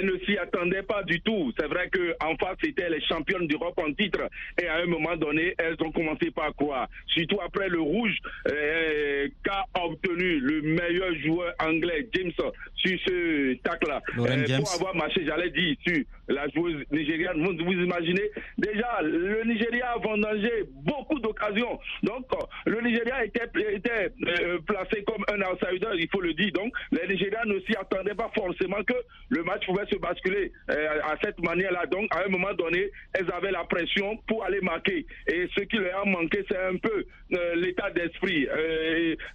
Elles 0.00 0.06
ne 0.06 0.18
s'y 0.24 0.38
attendaient 0.38 0.82
pas 0.82 1.02
du 1.02 1.20
tout. 1.20 1.52
C'est 1.58 1.66
vrai 1.66 1.90
qu'en 1.90 2.36
face, 2.36 2.56
c'était 2.62 2.88
les 2.88 3.00
championnes 3.02 3.46
d'Europe 3.46 3.78
en 3.78 3.92
titre. 3.92 4.20
Et 4.60 4.66
à 4.66 4.76
un 4.76 4.86
moment 4.86 5.16
donné, 5.16 5.54
elles 5.58 5.76
ont 5.80 5.92
commencé 5.92 6.30
par 6.30 6.54
croire. 6.54 6.88
Surtout 7.06 7.38
après 7.44 7.68
le 7.68 7.80
rouge 7.80 8.16
euh, 8.48 9.28
qu'a 9.44 9.64
obtenu 9.82 10.40
le 10.40 10.62
meilleur 10.62 11.14
joueur 11.16 11.54
anglais, 11.58 12.08
James, 12.14 12.32
sur 12.74 12.98
ce 13.06 13.54
tacle-là. 13.62 14.00
Euh, 14.18 14.58
pour 14.58 14.74
avoir 14.74 14.94
marché, 14.96 15.24
j'allais 15.26 15.50
dire, 15.50 15.76
sur 15.86 16.02
la 16.30 16.48
joueuse 16.48 16.84
nigériane. 16.90 17.42
Vous, 17.42 17.72
imaginez 17.72 18.30
déjà, 18.56 19.00
le 19.02 19.42
Nigeria 19.44 19.92
a 19.92 19.98
vendangé 19.98 20.64
beaucoup 20.84 21.18
d'occasions. 21.18 21.78
Donc, 22.02 22.26
le 22.66 22.80
Nigeria 22.80 23.24
était, 23.24 23.40
euh, 23.52 24.58
placé 24.66 25.02
comme 25.04 25.24
un 25.28 25.40
outsider, 25.42 25.90
il 25.94 26.08
faut 26.10 26.20
le 26.20 26.32
dire. 26.34 26.52
Donc, 26.52 26.72
les 26.92 27.06
Nigériens 27.08 27.44
ne 27.46 27.58
s'y 27.60 27.76
attendaient 27.76 28.14
pas 28.14 28.30
forcément 28.34 28.82
que 28.84 28.94
le 29.28 29.42
match 29.42 29.66
pouvait 29.66 29.86
se 29.90 29.96
basculer 29.96 30.52
euh, 30.70 31.00
à 31.04 31.16
cette 31.22 31.40
manière-là. 31.40 31.86
Donc, 31.86 32.14
à 32.14 32.24
un 32.24 32.28
moment 32.28 32.54
donné, 32.54 32.90
elles 33.12 33.30
avaient 33.32 33.50
la 33.50 33.64
pression 33.64 34.16
pour 34.28 34.44
aller 34.44 34.60
marquer. 34.60 35.06
Et 35.26 35.48
ce 35.56 35.64
qui 35.64 35.76
leur 35.76 36.02
a 36.02 36.04
manqué, 36.04 36.44
c'est 36.48 36.58
un 36.58 36.76
peu 36.76 37.04
euh, 37.32 37.54
l'état 37.56 37.90
d'esprit. 37.90 38.46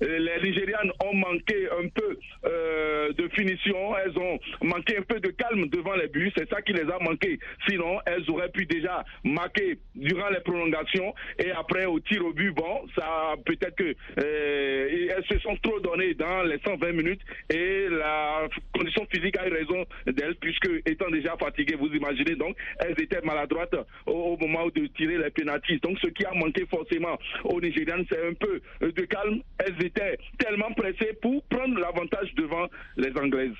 les 0.02 0.42
Nigérianes 0.44 0.92
ont 1.04 1.16
manqué 1.16 1.68
un 1.72 1.88
peu 1.90 2.18
de 2.46 3.28
finition, 3.30 3.96
elles 3.98 4.18
ont 4.18 4.40
manqué 4.62 4.98
un 4.98 5.02
peu 5.02 5.20
de 5.20 5.30
calme 5.30 5.68
devant 5.68 5.96
les 5.96 6.08
buts. 6.08 6.32
C'est 6.38 6.50
ça 6.50 6.62
qui 6.62 6.74
les 6.74 6.85
a 6.92 7.00
manqué. 7.04 7.39
Sinon, 7.68 8.00
elles 8.06 8.30
auraient 8.30 8.50
pu 8.50 8.65
déjà 8.65 9.04
marquer 9.24 9.77
durant 9.96 10.30
les 10.30 10.39
prolongations 10.39 11.13
et 11.39 11.51
après 11.51 11.86
au 11.86 12.00
tir 12.00 12.25
au 12.25 12.34
but. 12.34 12.51
Bon, 12.51 12.82
ça 12.98 13.34
peut-être 13.46 13.75
que 13.75 13.96
elles 14.18 15.25
se 15.30 15.39
sont 15.39 15.56
trop 15.62 15.80
données 15.80 16.13
dans 16.13 16.44
les 16.44 16.60
120 16.65 16.92
minutes 16.94 17.22
et 17.50 17.88
la 17.89 18.48
condition 18.74 19.06
physique 19.12 19.38
a 19.38 19.48
eu 19.48 19.51
raison 19.51 19.86
d'elles 20.06 20.36
puisque 20.36 20.70
étant 20.86 21.10
déjà 21.10 21.36
fatiguées, 21.38 21.75
vous 21.75 21.88
imaginez 21.88 22.36
donc, 22.36 22.56
elles 22.80 23.01
étaient 23.01 23.22
maladroites 23.22 23.75
au, 24.06 24.38
moment 24.38 24.68
de 24.68 24.88
tirer 24.88 25.18
les 25.18 25.30
pénalties. 25.30 25.80
Donc 25.80 25.98
ce 26.00 26.08
qui 26.08 26.25
a 26.25 26.34
manqué 26.34 26.65
forcément 26.65 27.18
aux 27.44 27.62
Nigérianes, 27.62 28.06
c'est 28.10 28.27
un 28.27 28.34
peu 28.34 28.62
de 28.82 29.01
calme. 29.06 29.42
Elles 29.60 29.86
étaient 29.86 30.18
tellement 30.38 30.72
pressées 30.74 31.13
pour 31.22 31.44
prendre 31.46 31.80
l'avantage 31.80 32.34
devant 32.36 32.68
les 32.98 33.12
Anglaises. 33.18 33.56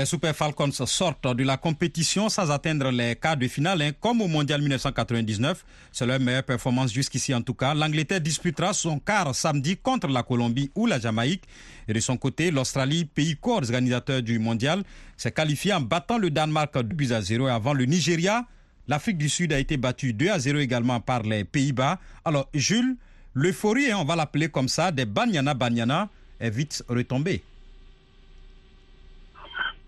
Les 0.00 0.06
Super 0.06 0.34
Falcons 0.34 0.72
sortent 0.72 1.36
de 1.36 1.44
la 1.44 1.58
compétition 1.58 2.30
sans 2.30 2.50
atteindre 2.50 2.90
les 2.90 3.16
quarts 3.16 3.36
de 3.36 3.46
finale, 3.48 3.82
hein, 3.82 3.90
comme 4.00 4.22
au 4.22 4.28
Mondial 4.28 4.62
1999. 4.62 5.62
C'est 5.92 6.06
leur 6.06 6.18
meilleure 6.18 6.42
performance 6.42 6.90
jusqu'ici 6.90 7.34
en 7.34 7.42
tout 7.42 7.52
cas. 7.52 7.74
L'Angleterre 7.74 8.22
disputera 8.22 8.72
son 8.72 8.98
quart 8.98 9.34
samedi 9.34 9.76
contre 9.76 10.08
la 10.08 10.22
Colombie 10.22 10.70
ou 10.74 10.86
la 10.86 10.98
Jamaïque. 10.98 11.44
Et 11.86 11.92
de 11.92 12.00
son 12.00 12.16
côté, 12.16 12.50
l'Australie, 12.50 13.04
pays 13.04 13.36
co-organisateur 13.36 14.22
du 14.22 14.38
Mondial, 14.38 14.84
s'est 15.18 15.32
qualifié 15.32 15.74
en 15.74 15.82
battant 15.82 16.16
le 16.16 16.30
Danemark 16.30 16.72
2 16.72 16.82
buts 16.82 17.12
à 17.12 17.20
0 17.20 17.48
et 17.48 17.50
avant 17.50 17.74
le 17.74 17.84
Nigeria. 17.84 18.46
L'Afrique 18.88 19.18
du 19.18 19.28
Sud 19.28 19.52
a 19.52 19.58
été 19.58 19.76
battue 19.76 20.14
2 20.14 20.30
à 20.30 20.38
0 20.38 20.60
également 20.60 21.00
par 21.00 21.24
les 21.24 21.44
Pays-Bas. 21.44 21.98
Alors, 22.24 22.48
Jules, 22.54 22.96
l'euphorie, 23.34 23.92
hein, 23.92 23.98
on 24.00 24.04
va 24.04 24.16
l'appeler 24.16 24.48
comme 24.48 24.68
ça, 24.68 24.92
des 24.92 25.04
Banyana 25.04 25.52
Banyana 25.52 26.08
est 26.40 26.48
vite 26.48 26.82
retombée. 26.88 27.42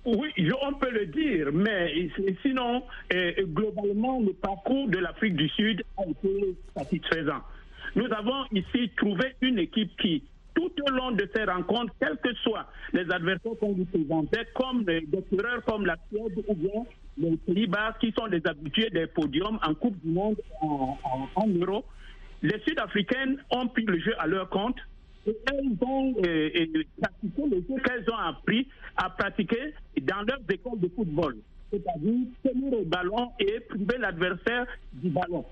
Oui, 0.05 0.33
on 0.63 0.73
peut 0.75 0.91
le 0.91 1.07
dire, 1.07 1.51
mais 1.53 2.09
sinon, 2.43 2.83
euh, 3.15 3.33
globalement, 3.45 4.21
le 4.21 4.33
parcours 4.33 4.89
de 4.89 4.99
l'Afrique 4.99 5.37
du 5.37 5.49
Sud 5.51 5.85
a 5.97 6.03
été 6.09 6.57
satisfaisant. 6.77 7.41
Nous 7.95 8.07
avons 8.07 8.45
ici 8.53 8.91
trouvé 8.97 9.35
une 9.43 9.61
équipe 9.61 9.97
qui, 10.01 10.25
tout 10.55 10.73
au 10.89 10.91
long 10.91 11.13
de 11.13 11.29
ces 11.35 11.45
rencontres, 11.45 11.95
quels 12.01 12.17
que 12.19 12.35
soient 12.37 12.67
les 12.93 13.09
adversaires 13.13 13.53
qu'on 13.61 13.77
nous 13.77 13.85
présentait, 13.85 14.49
comme 14.55 14.83
des 14.85 15.07
coureurs 15.31 15.63
comme 15.65 15.87
la 15.87 15.97
Suède 16.09 16.45
ou 16.49 16.55
bien 16.55 16.83
les 17.19 17.37
Pays-Bas, 17.37 17.97
qui 18.01 18.13
sont 18.19 18.27
des 18.27 18.43
habitués 18.45 18.91
des 18.91 19.07
podiums 19.07 19.59
en 19.63 19.75
Coupe 19.75 19.99
du 20.05 20.11
Monde 20.11 20.37
en, 20.63 20.99
en, 21.37 21.47
Euro, 21.49 21.85
les 22.43 22.59
Sud-Africaines 22.67 23.37
ont 23.51 23.69
pris 23.69 23.85
le 23.85 24.01
jeu 24.01 24.15
à 24.19 24.27
leur 24.27 24.49
compte 24.49 24.79
et 25.27 25.37
elles 25.53 25.87
ont 25.87 26.15
euh, 26.27 26.85
pratiqué 27.01 27.43
le 27.49 27.81
qu'elles 27.81 28.11
ont 28.11 28.17
appris 28.17 28.67
à 28.97 29.11
pratiquer 29.11 29.75
dans 30.03 30.23
leurs 30.23 30.41
écoles 30.51 30.81
de 30.81 30.89
football. 30.95 31.37
C'est-à-dire 31.71 32.27
tenir 32.45 32.71
le 32.81 32.85
ballon 32.85 33.33
et 33.41 33.61
priver 33.61 33.99
l'adversaire 33.99 34.67
du 34.93 35.09
ballon. 35.09 35.45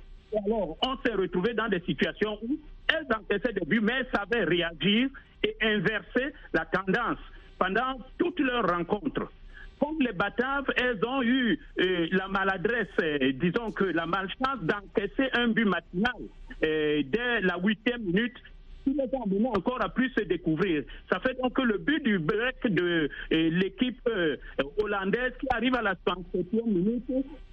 Alors, 0.44 0.76
on 0.86 0.96
s'est 1.04 1.14
retrouvé 1.14 1.54
dans 1.54 1.68
des 1.68 1.80
situations 1.80 2.38
où 2.42 2.58
elles 2.88 3.06
encaissaient 3.16 3.52
des 3.52 3.66
buts, 3.66 3.80
mais 3.80 3.94
elles 4.00 4.08
savaient 4.12 4.44
réagir 4.44 5.08
et 5.42 5.56
inverser 5.62 6.34
la 6.52 6.66
tendance 6.66 7.18
pendant 7.58 7.98
toutes 8.18 8.40
leurs 8.40 8.68
rencontres. 8.68 9.32
Comme 9.80 10.00
les 10.00 10.12
Bataves, 10.12 10.66
elles 10.76 11.02
ont 11.06 11.22
eu 11.22 11.58
euh, 11.80 12.06
la 12.12 12.28
maladresse, 12.28 12.88
disons 13.34 13.70
que 13.72 13.84
la 13.84 14.04
malchance 14.04 14.60
d'encaisser 14.62 15.30
un 15.32 15.48
but 15.48 15.64
matinal 15.64 16.12
dès 16.60 17.40
la 17.40 17.56
huitième 17.58 18.02
minute 18.02 18.36
qui 18.84 18.94
les 18.94 19.14
a 19.14 19.56
encore 19.56 19.82
à 19.82 19.88
plus 19.88 20.10
se 20.10 20.24
découvrir. 20.24 20.84
Ça 21.10 21.20
fait 21.20 21.36
donc 21.40 21.54
que 21.54 21.62
le 21.62 21.78
but 21.78 22.02
du 22.02 22.18
break 22.18 22.66
de 22.66 23.08
euh, 23.32 23.50
l'équipe 23.50 24.00
euh, 24.08 24.36
hollandaise 24.82 25.32
qui 25.40 25.46
arrive 25.50 25.74
à 25.74 25.82
la 25.82 25.94
37e 25.94 26.66
minute 26.66 27.04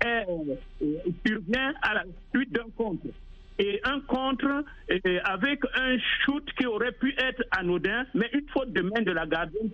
est, 0.04 0.26
euh, 0.82 0.96
survient 1.26 1.74
à 1.82 1.96
la 1.96 2.04
suite 2.34 2.52
d'un 2.52 2.70
contre 2.76 3.08
et 3.60 3.82
un 3.86 4.00
contre 4.02 4.64
avec 5.24 5.62
un 5.76 5.98
shoot 5.98 6.44
qui 6.60 6.68
aurait 6.68 6.92
pu 6.92 7.16
être 7.18 7.42
anodin, 7.58 8.06
mais 8.14 8.30
une 8.32 8.48
faute 8.50 8.72
de 8.72 8.82
main 8.82 9.02
de 9.02 9.12
la 9.12 9.26
gardienne 9.26 9.72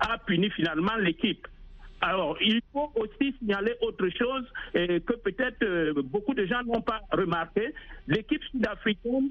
a 0.00 0.18
puni 0.18 0.50
finalement 0.50 0.96
l'équipe. 0.96 1.46
Alors, 2.00 2.36
il 2.40 2.60
faut 2.72 2.90
aussi 2.96 3.32
signaler 3.38 3.74
autre 3.82 4.08
chose 4.08 4.44
que 4.74 5.16
peut-être 5.18 6.00
beaucoup 6.00 6.34
de 6.34 6.44
gens 6.46 6.64
n'ont 6.64 6.80
pas 6.80 7.02
remarqué. 7.12 7.72
L'équipe 8.08 8.42
sud-africaine 8.50 9.30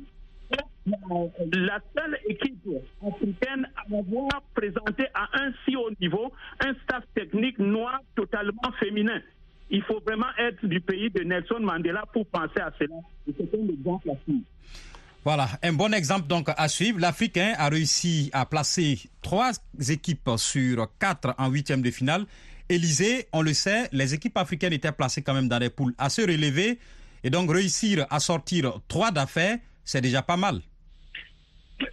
la 0.85 1.79
seule 1.95 2.17
équipe 2.27 2.67
africaine 3.05 3.67
à 3.75 3.81
avoir 3.97 4.41
présenté 4.53 5.05
à 5.13 5.27
un 5.33 5.51
si 5.65 5.75
haut 5.75 5.91
niveau 6.01 6.31
un 6.59 6.73
staff 6.83 7.03
technique 7.13 7.59
noir 7.59 7.99
totalement 8.15 8.71
féminin. 8.79 9.19
Il 9.69 9.83
faut 9.83 9.99
vraiment 9.99 10.29
être 10.39 10.65
du 10.65 10.81
pays 10.81 11.09
de 11.11 11.23
Nelson 11.23 11.59
Mandela 11.59 12.03
pour 12.11 12.25
penser 12.27 12.59
à 12.59 12.71
cela. 12.79 12.95
Voilà, 15.23 15.47
un 15.61 15.73
bon 15.73 15.93
exemple 15.93 16.27
donc 16.27 16.49
à 16.55 16.67
suivre. 16.67 16.99
L'Africain 16.99 17.53
a 17.57 17.69
réussi 17.69 18.29
à 18.33 18.45
placer 18.45 18.99
trois 19.21 19.51
équipes 19.89 20.31
sur 20.37 20.87
quatre 20.97 21.35
en 21.37 21.49
huitième 21.49 21.81
de 21.81 21.91
finale. 21.91 22.25
Élysée, 22.67 23.27
on 23.33 23.41
le 23.41 23.53
sait, 23.53 23.89
les 23.91 24.13
équipes 24.13 24.37
africaines 24.37 24.73
étaient 24.73 24.91
placées 24.91 25.21
quand 25.21 25.33
même 25.33 25.49
dans 25.49 25.59
des 25.59 25.69
poules 25.69 25.93
à 25.97 26.09
se 26.09 26.21
relever 26.21 26.79
et 27.23 27.29
donc 27.29 27.51
réussir 27.51 28.07
à 28.09 28.19
sortir 28.19 28.79
trois 28.87 29.11
d'affaires 29.11 29.57
c'est 29.89 30.01
déjà 30.01 30.21
pas 30.21 30.37
mal. 30.37 30.61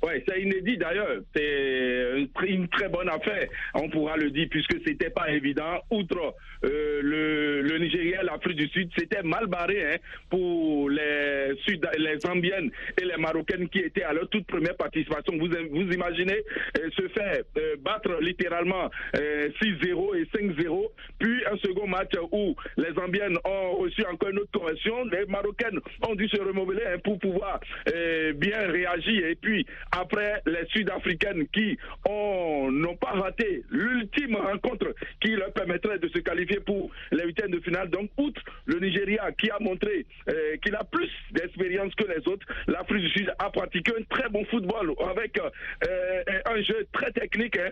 Oui, 0.02 0.12
c'est 0.26 0.40
inédit 0.40 0.76
d'ailleurs. 0.76 1.21
C'est 1.35 2.26
une 2.49 2.69
très 2.69 2.88
bonne 2.88 3.09
affaire, 3.09 3.49
on 3.75 3.88
pourra 3.88 4.16
le 4.16 4.31
dire, 4.31 4.47
puisque 4.50 4.76
c'était 4.87 5.11
pas 5.11 5.31
évident. 5.31 5.81
Outre 5.90 6.35
euh, 6.64 7.00
le, 7.02 7.62
le 7.62 7.78
Nigeria, 7.78 8.23
l'Afrique 8.23 8.57
du 8.57 8.69
Sud, 8.69 8.90
c'était 8.97 9.23
mal 9.23 9.47
barré 9.47 9.95
hein, 9.95 9.97
pour 10.31 10.90
les 10.90 11.55
Sud, 11.66 11.87
les 11.99 12.19
Zambiennes 12.21 12.71
et 13.00 13.05
les 13.05 13.16
Marocaines 13.16 13.69
qui 13.69 13.78
étaient 13.78 14.02
à 14.02 14.12
leur 14.12 14.28
toute 14.28 14.47
première 14.47 14.76
participation. 14.76 15.35
Vous, 15.38 15.49
vous 15.49 15.93
imaginez 15.93 16.43
euh, 16.78 16.90
se 16.97 17.09
faire 17.09 17.43
euh, 17.59 17.76
battre 17.81 18.19
littéralement 18.21 18.90
6-0 19.14 20.16
et 20.16 20.25
5-0, 20.37 20.88
puis 21.19 21.43
un 21.50 21.57
second 21.59 21.87
match 21.87 22.12
où 22.33 22.55
les 22.76 22.93
Zambiennes 22.95 23.38
ont 23.45 23.76
reçu 23.76 24.05
encore 24.07 24.31
une 24.31 24.38
autre 24.40 24.50
correction, 24.52 25.05
les 25.07 25.26
Marocaines 25.26 25.78
ont 26.07 26.14
dû 26.14 26.28
se 26.28 26.40
remodeler 26.40 26.83
hein, 26.87 26.99
pour 27.02 27.19
pouvoir 27.19 27.61
bien 28.35 28.71
réagir 28.71 29.26
et 29.26 29.35
puis 29.35 29.66
après 29.92 30.42
les 30.47 30.66
Sud-Africaines 30.68 31.47
qui 31.49 31.78
n'ont 32.09 32.97
pas 32.97 33.12
raté 33.12 33.62
l'ultime 33.71 34.37
rencontre 34.37 34.95
qui 35.21 35.30
leur 35.30 35.52
permettrait 35.52 35.99
de 35.99 36.09
se 36.09 36.18
qualifier 36.18 36.61
pour 36.61 36.90
les 37.12 37.25
huitièmes 37.25 37.50
de 37.50 37.61
finale. 37.61 37.88
Donc, 37.90 38.11
outre 38.16 38.40
le 38.66 38.78
Nigeria 38.78 39.30
qui 39.33 39.50
a 39.50 39.59
montré 39.61 40.06
euh, 40.28 40.56
qu'il 40.62 40.75
a 40.75 40.85
plus 40.85 41.11
d'expérience 41.33 41.95
que 41.95 42.04
les 42.04 42.26
autres, 42.28 42.47
l'Afrique 42.66 43.02
du 43.02 43.11
Sud 43.11 43.33
a 43.38 43.50
pratiqué 43.50 43.92
un 43.99 44.02
très 44.04 44.28
bon 44.28 44.45
football 44.47 44.95
avec 45.11 45.38
euh, 45.38 46.23
un 46.47 46.62
jeu 46.62 46.87
très 46.92 47.11
technique. 47.12 47.59
Hein, 47.59 47.71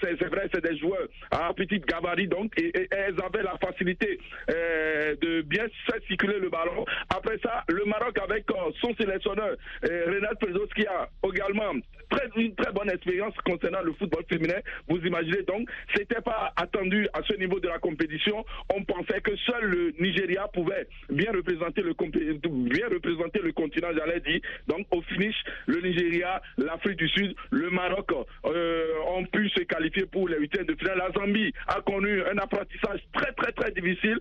c'est 0.00 0.24
vrai, 0.24 0.48
c'est 0.52 0.64
des 0.64 0.78
joueurs 0.78 1.08
à 1.30 1.52
petite 1.54 1.86
gabarit, 1.86 2.28
donc, 2.28 2.52
et, 2.58 2.72
elles 2.90 3.16
avaient 3.22 3.42
la 3.42 3.56
facilité 3.58 4.18
euh, 4.50 5.14
de 5.20 5.42
bien 5.42 5.66
circuler 6.08 6.38
le 6.38 6.48
ballon. 6.48 6.84
Après 7.14 7.38
ça, 7.42 7.64
le 7.68 7.84
Maroc 7.84 8.18
avec 8.18 8.44
son 8.80 8.94
sélectionneur, 8.94 9.56
Renat 9.82 10.34
Prezos, 10.40 10.66
qui 10.74 10.86
a 10.86 11.08
également 11.40 11.80
très, 12.10 12.28
une 12.36 12.54
très 12.54 12.72
bonne 12.72 12.90
expérience 12.90 13.34
concernant 13.44 13.82
le 13.82 13.92
football 13.94 14.24
féminin. 14.28 14.58
Vous 14.88 14.98
imaginez 14.98 15.42
donc, 15.42 15.68
c'était 15.94 16.20
pas 16.20 16.52
attendu 16.56 17.08
à 17.12 17.20
ce 17.22 17.34
niveau 17.36 17.60
de 17.60 17.68
la 17.68 17.78
compétition. 17.78 18.44
On 18.74 18.84
pensait 18.84 19.20
que 19.20 19.34
seul 19.36 19.64
le 19.64 19.94
Nigeria 20.00 20.48
pouvait 20.52 20.86
bien 21.08 21.30
représenter 21.32 21.82
le, 21.82 21.94
bien 21.94 22.88
représenter 22.88 23.40
le 23.40 23.52
continent, 23.52 23.88
j'allais 23.96 24.20
dire. 24.20 24.40
Donc, 24.66 24.86
au 24.90 25.00
finish, 25.02 25.36
le 25.66 25.80
Nigeria, 25.80 26.42
l'Afrique 26.58 26.96
du 26.96 27.08
Sud, 27.08 27.34
le 27.50 27.70
Maroc 27.70 28.10
euh, 28.46 28.84
ont 29.08 29.24
pu 29.24 29.48
se 29.50 29.60
qualifier 29.60 30.06
pour 30.06 30.28
les 30.28 30.38
huitièmes 30.38 30.66
de 30.66 30.74
finale. 30.74 30.98
La 30.98 31.10
Zambie 31.12 31.52
a 31.68 31.80
connu 31.80 32.22
un 32.24 32.38
apprentissage 32.38 33.00
très, 33.12 33.32
très, 33.32 33.52
très 33.52 33.70
difficile. 33.70 34.18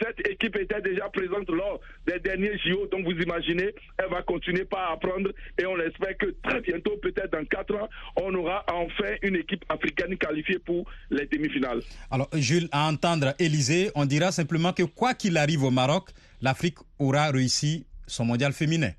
Cette 0.00 0.28
équipe 0.28 0.56
était 0.56 0.80
déjà 0.80 1.08
présente 1.08 1.50
lors 1.50 1.80
des 2.06 2.18
derniers 2.20 2.56
JO. 2.58 2.86
Donc, 2.86 3.04
vous 3.04 3.20
imaginez, 3.20 3.74
elle 3.98 4.10
va 4.10 4.22
continuer 4.22 4.64
par 4.64 4.92
apprendre 4.92 5.30
et 5.58 5.66
on 5.66 5.78
espère 5.80 6.16
que 6.22 6.30
très 6.42 6.60
bientôt, 6.60 6.96
peut-être 7.02 7.32
dans 7.32 7.44
quatre 7.44 7.74
ans, 7.74 7.88
on 8.16 8.34
aura 8.34 8.64
enfin 8.72 9.14
une 9.22 9.36
équipe 9.36 9.64
africaine 9.68 10.16
qualifiée 10.16 10.58
pour 10.58 10.88
les 11.10 11.26
demi-finales. 11.26 11.80
Alors, 12.10 12.28
Jules, 12.34 12.68
à 12.70 12.88
entendre 12.88 13.34
Élysée, 13.38 13.90
on 13.94 14.04
dira 14.06 14.30
simplement 14.30 14.72
que 14.72 14.84
quoi 14.84 15.14
qu'il 15.14 15.36
arrive 15.36 15.64
au 15.64 15.70
Maroc, 15.70 16.10
l'Afrique 16.40 16.78
aura 16.98 17.30
réussi 17.30 17.86
son 18.06 18.24
mondial 18.24 18.52
féminin. 18.52 18.92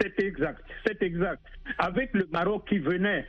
C'est 0.00 0.20
exact, 0.20 0.62
c'est 0.86 1.02
exact. 1.02 1.42
Avec 1.78 2.10
le 2.12 2.28
Maroc 2.30 2.68
qui 2.68 2.78
venait 2.78 3.26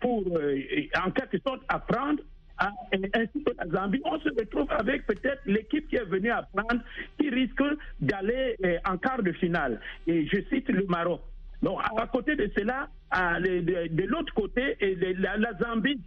pour, 0.00 0.24
euh, 0.36 0.58
en 1.04 1.10
quelque 1.10 1.38
sorte, 1.46 1.62
apprendre 1.68 2.22
ainsi 2.60 3.44
que 3.44 3.52
la 3.58 3.66
Zambie, 3.68 4.02
on 4.04 4.18
se 4.20 4.28
retrouve 4.28 4.70
avec 4.70 5.06
peut-être 5.06 5.40
l'équipe 5.46 5.88
qui 5.88 5.96
est 5.96 6.04
venue 6.04 6.30
apprendre, 6.30 6.82
qui 7.18 7.30
risque 7.30 7.62
d'aller 8.00 8.56
euh, 8.64 8.78
en 8.88 8.98
quart 8.98 9.22
de 9.22 9.32
finale. 9.32 9.80
Et 10.06 10.26
je 10.26 10.40
cite 10.50 10.68
le 10.68 10.84
Maroc. 10.86 11.22
Donc, 11.62 11.78
à 11.82 12.06
côté 12.06 12.36
de 12.36 12.50
cela, 12.56 12.88
de, 13.12 14.06
l'autre 14.06 14.32
côté, 14.34 14.76
la, 15.18 15.52
Zambie 15.58 16.00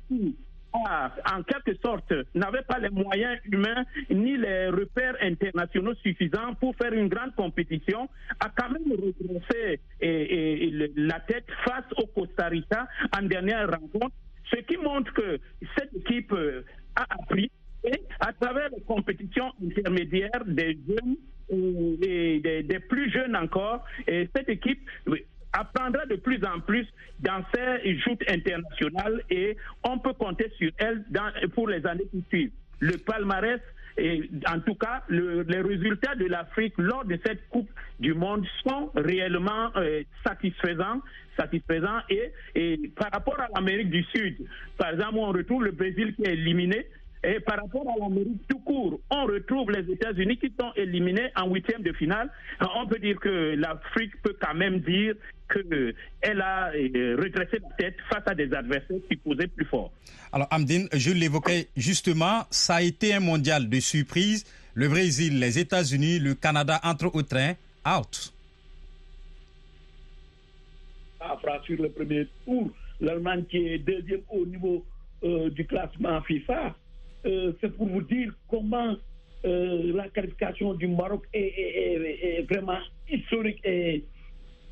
en 0.74 1.44
quelque 1.44 1.80
sorte, 1.84 2.12
n'avait 2.34 2.64
pas 2.64 2.80
les 2.80 2.90
moyens 2.90 3.40
humains 3.46 3.86
ni 4.10 4.38
les 4.38 4.70
repères 4.70 5.16
internationaux 5.22 5.94
suffisants 5.96 6.56
pour 6.60 6.76
faire 6.76 6.94
une 6.94 7.08
grande 7.08 7.36
compétition, 7.36 8.10
a 8.40 8.50
quand 8.50 8.70
même 8.70 8.92
redressé 8.92 9.80
la 10.96 11.20
tête 11.20 11.46
face 11.66 11.86
au 11.98 12.08
Costa 12.08 12.48
Rica 12.48 12.88
en 13.16 13.24
dernière 13.24 13.70
rencontre, 13.70 14.16
ce 14.52 14.58
qui 14.62 14.78
montre 14.78 15.14
que 15.14 15.40
cette 15.78 15.94
équipe 15.96 16.32
euh, 16.34 16.64
a 16.96 17.06
appris 17.22 17.52
à 18.20 18.32
travers 18.34 18.70
les 18.70 18.82
compétitions 18.84 19.52
intermédiaires 19.62 20.46
des 20.46 20.78
jeunes 20.88 21.18
et 22.02 22.40
des, 22.40 22.64
des 22.64 22.80
plus 22.80 23.12
jeunes 23.12 23.36
encore, 23.36 23.86
et 24.08 24.30
cette 24.34 24.50
équipe 24.50 24.90
apprendra 25.52 26.06
de 26.06 26.16
plus 26.16 26.40
en 26.46 26.60
plus 26.62 26.88
dans 27.20 27.44
ses 27.54 27.98
joutes 28.00 28.24
internationales 28.28 29.22
et 29.30 29.56
on 29.84 30.00
peut 30.00 30.14
compter 30.14 30.52
sur 30.58 30.72
elle 30.78 31.04
pour 31.54 31.68
les 31.68 31.86
années 31.86 32.08
qui 32.12 32.24
suivent. 32.30 32.52
Le 32.80 32.98
palmarès 32.98 33.62
et 33.98 34.30
en 34.48 34.60
tout 34.60 34.76
cas, 34.76 35.04
les 35.10 35.62
résultats 35.62 36.16
de 36.16 36.26
l'Afrique 36.26 36.74
lors 36.78 37.06
de 37.06 37.20
cette 37.26 37.48
Coupe 37.50 37.70
du 38.00 38.14
Monde 38.14 38.46
sont 38.64 38.92
réellement 38.96 39.70
euh, 39.76 40.04
satisfaisants, 40.26 41.02
satisfaisants 41.38 42.00
et, 42.10 42.32
et, 42.56 42.92
par 42.96 43.12
rapport 43.12 43.40
à 43.40 43.48
l'Amérique 43.56 43.90
du 43.90 44.04
Sud, 44.04 44.38
par 44.78 44.92
exemple, 44.92 45.16
on 45.16 45.32
retrouve 45.32 45.64
le 45.64 45.72
Brésil 45.72 46.16
qui 46.16 46.24
est 46.24 46.34
éliminé, 46.34 46.88
et 47.24 47.40
par 47.40 47.58
rapport 47.58 47.86
à 47.88 48.00
l'Amérique 48.04 48.42
tout 48.50 48.60
court, 48.60 49.00
on 49.10 49.26
retrouve 49.26 49.72
les 49.72 49.90
États-Unis 49.92 50.38
qui 50.38 50.54
sont 50.60 50.72
éliminés 50.76 51.30
en 51.36 51.50
huitième 51.50 51.82
de 51.82 51.94
finale. 51.94 52.30
On 52.76 52.86
peut 52.86 53.00
dire 53.00 53.18
que 53.20 53.56
l'Afrique 53.56 54.22
peut 54.22 54.36
quand 54.42 54.54
même 54.54 54.80
dire 54.80 55.16
qu'elle 55.54 56.42
a 56.42 56.72
euh, 56.74 57.16
redressé 57.22 57.60
la 57.62 57.70
tête 57.78 57.96
face 58.10 58.24
à 58.26 58.36
des 58.36 58.54
adversaires 58.54 58.98
qui 59.10 59.16
posaient 59.16 59.48
plus 59.48 59.66
fort. 59.66 59.92
Alors, 60.32 60.48
Amdine, 60.52 60.88
je 60.94 61.12
l'évoquais 61.12 61.68
justement, 61.78 62.42
ça 62.50 62.76
a 62.76 62.82
été 62.82 63.14
un 63.14 63.20
mondial 63.20 63.70
de 63.70 63.80
surprise. 63.80 64.46
Le 64.74 64.90
Brésil, 64.90 65.40
les 65.40 65.60
États-Unis, 65.60 66.20
le 66.20 66.34
Canada 66.34 66.80
entre 66.84 67.06
autres, 67.06 67.30
train, 67.30 67.54
out. 67.86 68.34
À 71.20 71.38
sur 71.66 71.82
le 71.82 71.90
premier 71.90 72.28
tour, 72.46 72.70
l'Allemagne 73.00 73.46
qui 73.50 73.58
est 73.58 73.78
deuxième 73.78 74.22
au 74.30 74.46
niveau 74.46 74.84
euh, 75.24 75.50
du 75.52 75.66
classement 75.66 76.22
FIFA 76.24 76.76
euh, 77.26 77.54
c'est 77.62 77.76
pour 77.76 77.88
vous 77.88 78.02
dire 78.02 78.34
comment 78.50 78.96
euh, 79.46 79.94
la 79.94 80.10
qualification 80.10 80.74
du 80.74 80.88
Maroc 80.88 81.24
est, 81.34 82.46
vraiment 82.50 82.80
historique 83.10 83.60
et, 83.64 84.04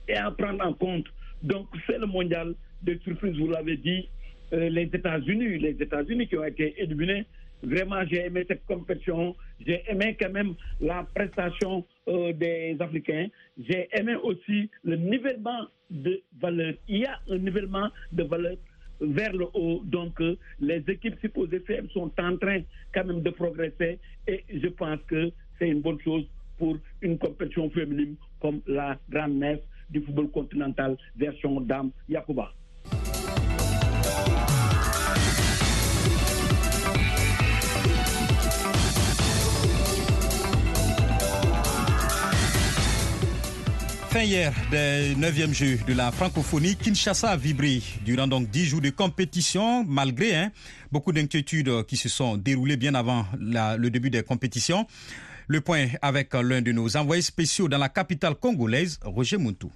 à 0.09 0.31
prendre 0.31 0.65
en 0.65 0.73
compte. 0.73 1.05
Donc, 1.43 1.67
c'est 1.87 1.97
le 1.97 2.05
mondial 2.05 2.53
de 2.83 2.99
surprise, 3.03 3.37
vous 3.37 3.47
l'avez 3.47 3.77
dit. 3.77 4.09
Euh, 4.53 4.69
les 4.69 4.83
États-Unis, 4.83 5.59
les 5.59 5.77
États-Unis 5.79 6.27
qui 6.27 6.37
ont 6.37 6.43
été 6.43 6.73
éliminés. 6.81 7.25
Vraiment, 7.63 8.03
j'ai 8.09 8.25
aimé 8.25 8.43
cette 8.47 8.65
compétition. 8.65 9.35
J'ai 9.65 9.83
aimé 9.87 10.17
quand 10.19 10.31
même 10.31 10.55
la 10.79 11.05
prestation 11.15 11.85
des 12.07 12.75
Africains. 12.79 13.27
J'ai 13.57 13.87
aimé 13.93 14.15
aussi 14.15 14.69
le 14.83 14.95
nivellement 14.95 15.67
de 15.91 16.21
valeur. 16.39 16.73
Il 16.87 16.99
y 16.99 17.05
a 17.05 17.19
un 17.29 17.37
nivellement 17.37 17.89
de 18.11 18.23
valeur 18.23 18.57
vers 19.01 19.33
le 19.33 19.47
haut. 19.53 19.81
Donc, 19.83 20.19
euh, 20.21 20.37
les 20.59 20.83
équipes 20.87 21.19
supposées 21.19 21.59
faibles 21.61 21.89
sont 21.89 22.11
en 22.19 22.37
train 22.37 22.61
quand 22.93 23.05
même 23.05 23.21
de 23.21 23.29
progresser 23.31 23.99
et 24.27 24.43
je 24.53 24.67
pense 24.67 24.99
que 25.07 25.31
c'est 25.59 25.69
une 25.69 25.81
bonne 25.81 25.99
chose 26.01 26.25
pour 26.57 26.77
une 27.01 27.17
compétition 27.17 27.69
féminine 27.71 28.15
comme 28.39 28.61
la 28.67 28.97
grande 29.09 29.35
messe 29.35 29.59
du 29.91 30.01
football 30.01 30.29
continental 30.31 30.97
version 31.15 31.61
Dame 31.61 31.91
Yakuba. 32.09 32.53
Fin 44.11 44.23
hier 44.23 44.51
des 44.69 45.15
9e 45.15 45.53
Jeux 45.53 45.77
de 45.87 45.93
la 45.93 46.11
francophonie, 46.11 46.75
Kinshasa 46.75 47.29
a 47.29 47.37
vibré 47.37 47.81
durant 48.03 48.27
donc 48.27 48.49
10 48.49 48.65
jours 48.65 48.81
de 48.81 48.89
compétition, 48.89 49.85
malgré 49.85 50.35
hein, 50.35 50.51
beaucoup 50.91 51.13
d'inquiétudes 51.13 51.85
qui 51.85 51.95
se 51.95 52.09
sont 52.09 52.35
déroulées 52.35 52.75
bien 52.75 52.93
avant 52.93 53.25
le 53.39 53.87
début 53.87 54.09
des 54.09 54.21
compétitions. 54.21 54.85
Le 55.47 55.61
point 55.61 55.87
avec 56.01 56.33
l'un 56.33 56.61
de 56.61 56.73
nos 56.73 56.97
envoyés 56.97 57.21
spéciaux 57.21 57.69
dans 57.69 57.77
la 57.77 57.87
capitale 57.87 58.35
congolaise, 58.35 58.99
Roger 59.01 59.37
Muntu. 59.37 59.67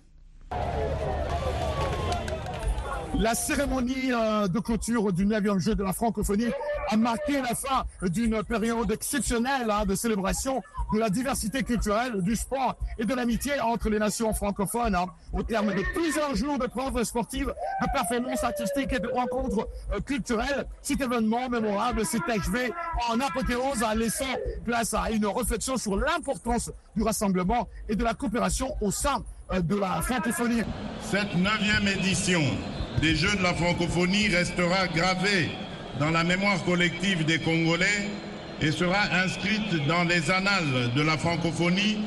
La 3.20 3.34
cérémonie 3.34 4.12
euh, 4.12 4.48
de 4.48 4.60
clôture 4.60 5.14
du 5.14 5.26
9e 5.26 5.60
jeu 5.60 5.74
de 5.74 5.84
la 5.84 5.94
francophonie 5.94 6.52
a 6.90 6.98
marqué 6.98 7.42
la 7.42 7.56
fin 7.56 7.86
d'une 8.02 8.44
période 8.44 8.92
exceptionnelle 8.92 9.72
hein, 9.72 9.86
de 9.86 9.96
célébration 9.96 10.62
de 10.94 11.00
la 11.00 11.10
diversité 11.10 11.64
culturelle, 11.64 12.22
du 12.22 12.36
sport 12.36 12.76
et 13.00 13.06
de 13.06 13.14
l'amitié 13.14 13.60
entre 13.62 13.90
les 13.90 14.00
nations 14.00 14.34
francophones. 14.34 14.96
Hein. 14.96 15.06
Au 15.34 15.44
terme 15.44 15.74
de 15.74 15.82
plusieurs 15.94 16.36
jours 16.36 16.60
de 16.60 16.68
preuves 16.68 17.02
sportives, 17.04 17.54
de 17.82 17.88
performances 17.94 18.44
artistiques 18.44 18.92
et 18.92 19.00
de 19.00 19.08
rencontres 19.08 19.68
euh, 19.94 20.02
culturelles, 20.02 20.68
cet 20.82 21.00
événement 21.00 21.48
mémorable 21.50 22.06
s'est 22.06 22.20
achevé 22.28 22.72
en 23.10 23.20
apothéose, 23.22 23.84
laissant 23.96 24.26
place 24.66 24.94
à 24.94 25.10
une 25.10 25.26
réflexion 25.26 25.78
sur 25.78 25.96
l'importance 25.96 26.70
du 26.96 27.04
rassemblement 27.04 27.68
et 27.88 27.96
de 27.96 28.04
la 28.04 28.14
coopération 28.14 28.76
au 28.82 28.92
sein 28.92 29.24
Cette 29.52 31.36
neuvième 31.36 31.88
édition 32.00 32.42
des 33.00 33.16
Jeux 33.16 33.36
de 33.36 33.44
la 33.44 33.54
francophonie 33.54 34.28
restera 34.30 34.88
gravée 34.88 35.52
dans 36.00 36.10
la 36.10 36.24
mémoire 36.24 36.64
collective 36.64 37.26
des 37.26 37.38
Congolais 37.38 38.10
et 38.60 38.72
sera 38.72 39.04
inscrite 39.24 39.86
dans 39.88 40.04
les 40.04 40.32
annales 40.32 40.92
de 40.96 41.02
la 41.04 41.16
francophonie 41.18 42.00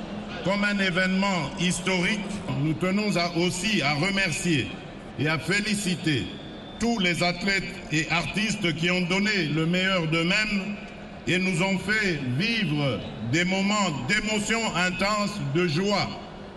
comme 0.44 0.64
un 0.64 0.78
événement 0.80 1.50
historique. 1.60 2.18
Nous 2.60 2.74
tenons 2.74 3.10
aussi 3.36 3.82
à 3.82 3.94
remercier 3.94 4.68
et 5.20 5.28
à 5.28 5.38
féliciter 5.38 6.26
tous 6.80 6.98
les 6.98 7.22
athlètes 7.22 7.62
et 7.92 8.10
artistes 8.10 8.74
qui 8.74 8.90
ont 8.90 9.02
donné 9.02 9.46
le 9.54 9.64
meilleur 9.64 10.08
d'eux-mêmes 10.08 10.74
et 11.28 11.38
nous 11.38 11.62
ont 11.62 11.78
fait 11.78 12.18
vivre 12.36 12.98
des 13.30 13.44
moments 13.44 13.90
d'émotion 14.08 14.60
intense, 14.74 15.38
de 15.54 15.68
joie 15.68 16.08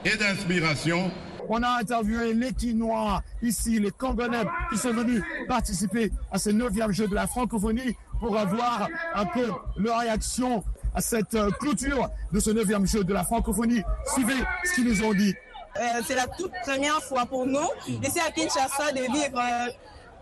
et 0.05 0.17
d'inspiration 0.17 1.11
on 1.53 1.63
a 1.63 1.79
interviewé 1.79 2.33
les 2.33 2.53
Quinois 2.53 3.21
ici, 3.41 3.77
les 3.79 3.91
Congolais 3.91 4.45
qui 4.71 4.77
sont 4.77 4.93
venus 4.93 5.21
participer 5.49 6.09
à 6.31 6.39
ce 6.39 6.49
neuvième 6.49 6.91
jeu 6.93 7.07
de 7.07 7.15
la 7.15 7.27
francophonie 7.27 7.97
pour 8.21 8.37
avoir 8.37 8.87
un 9.15 9.25
peu 9.25 9.47
leur 9.75 9.99
réaction 9.99 10.63
à 10.95 11.01
cette 11.01 11.35
euh, 11.35 11.49
clôture 11.51 12.09
de 12.31 12.39
ce 12.39 12.51
neuvième 12.51 12.85
jeu 12.85 13.03
de 13.03 13.13
la 13.13 13.23
francophonie. 13.23 13.81
Suivez 14.13 14.41
ce 14.63 14.75
qu'ils 14.75 14.85
nous 14.85 15.03
ont 15.03 15.13
dit. 15.13 15.33
Euh, 15.77 16.01
c'est 16.05 16.15
la 16.15 16.27
toute 16.27 16.51
première 16.63 17.01
fois 17.03 17.25
pour 17.25 17.45
nous, 17.45 17.67
ici 17.87 18.19
à 18.19 18.31
Kinshasa, 18.31 18.91
de 18.93 19.01
vivre 19.11 19.39
euh, 19.39 19.71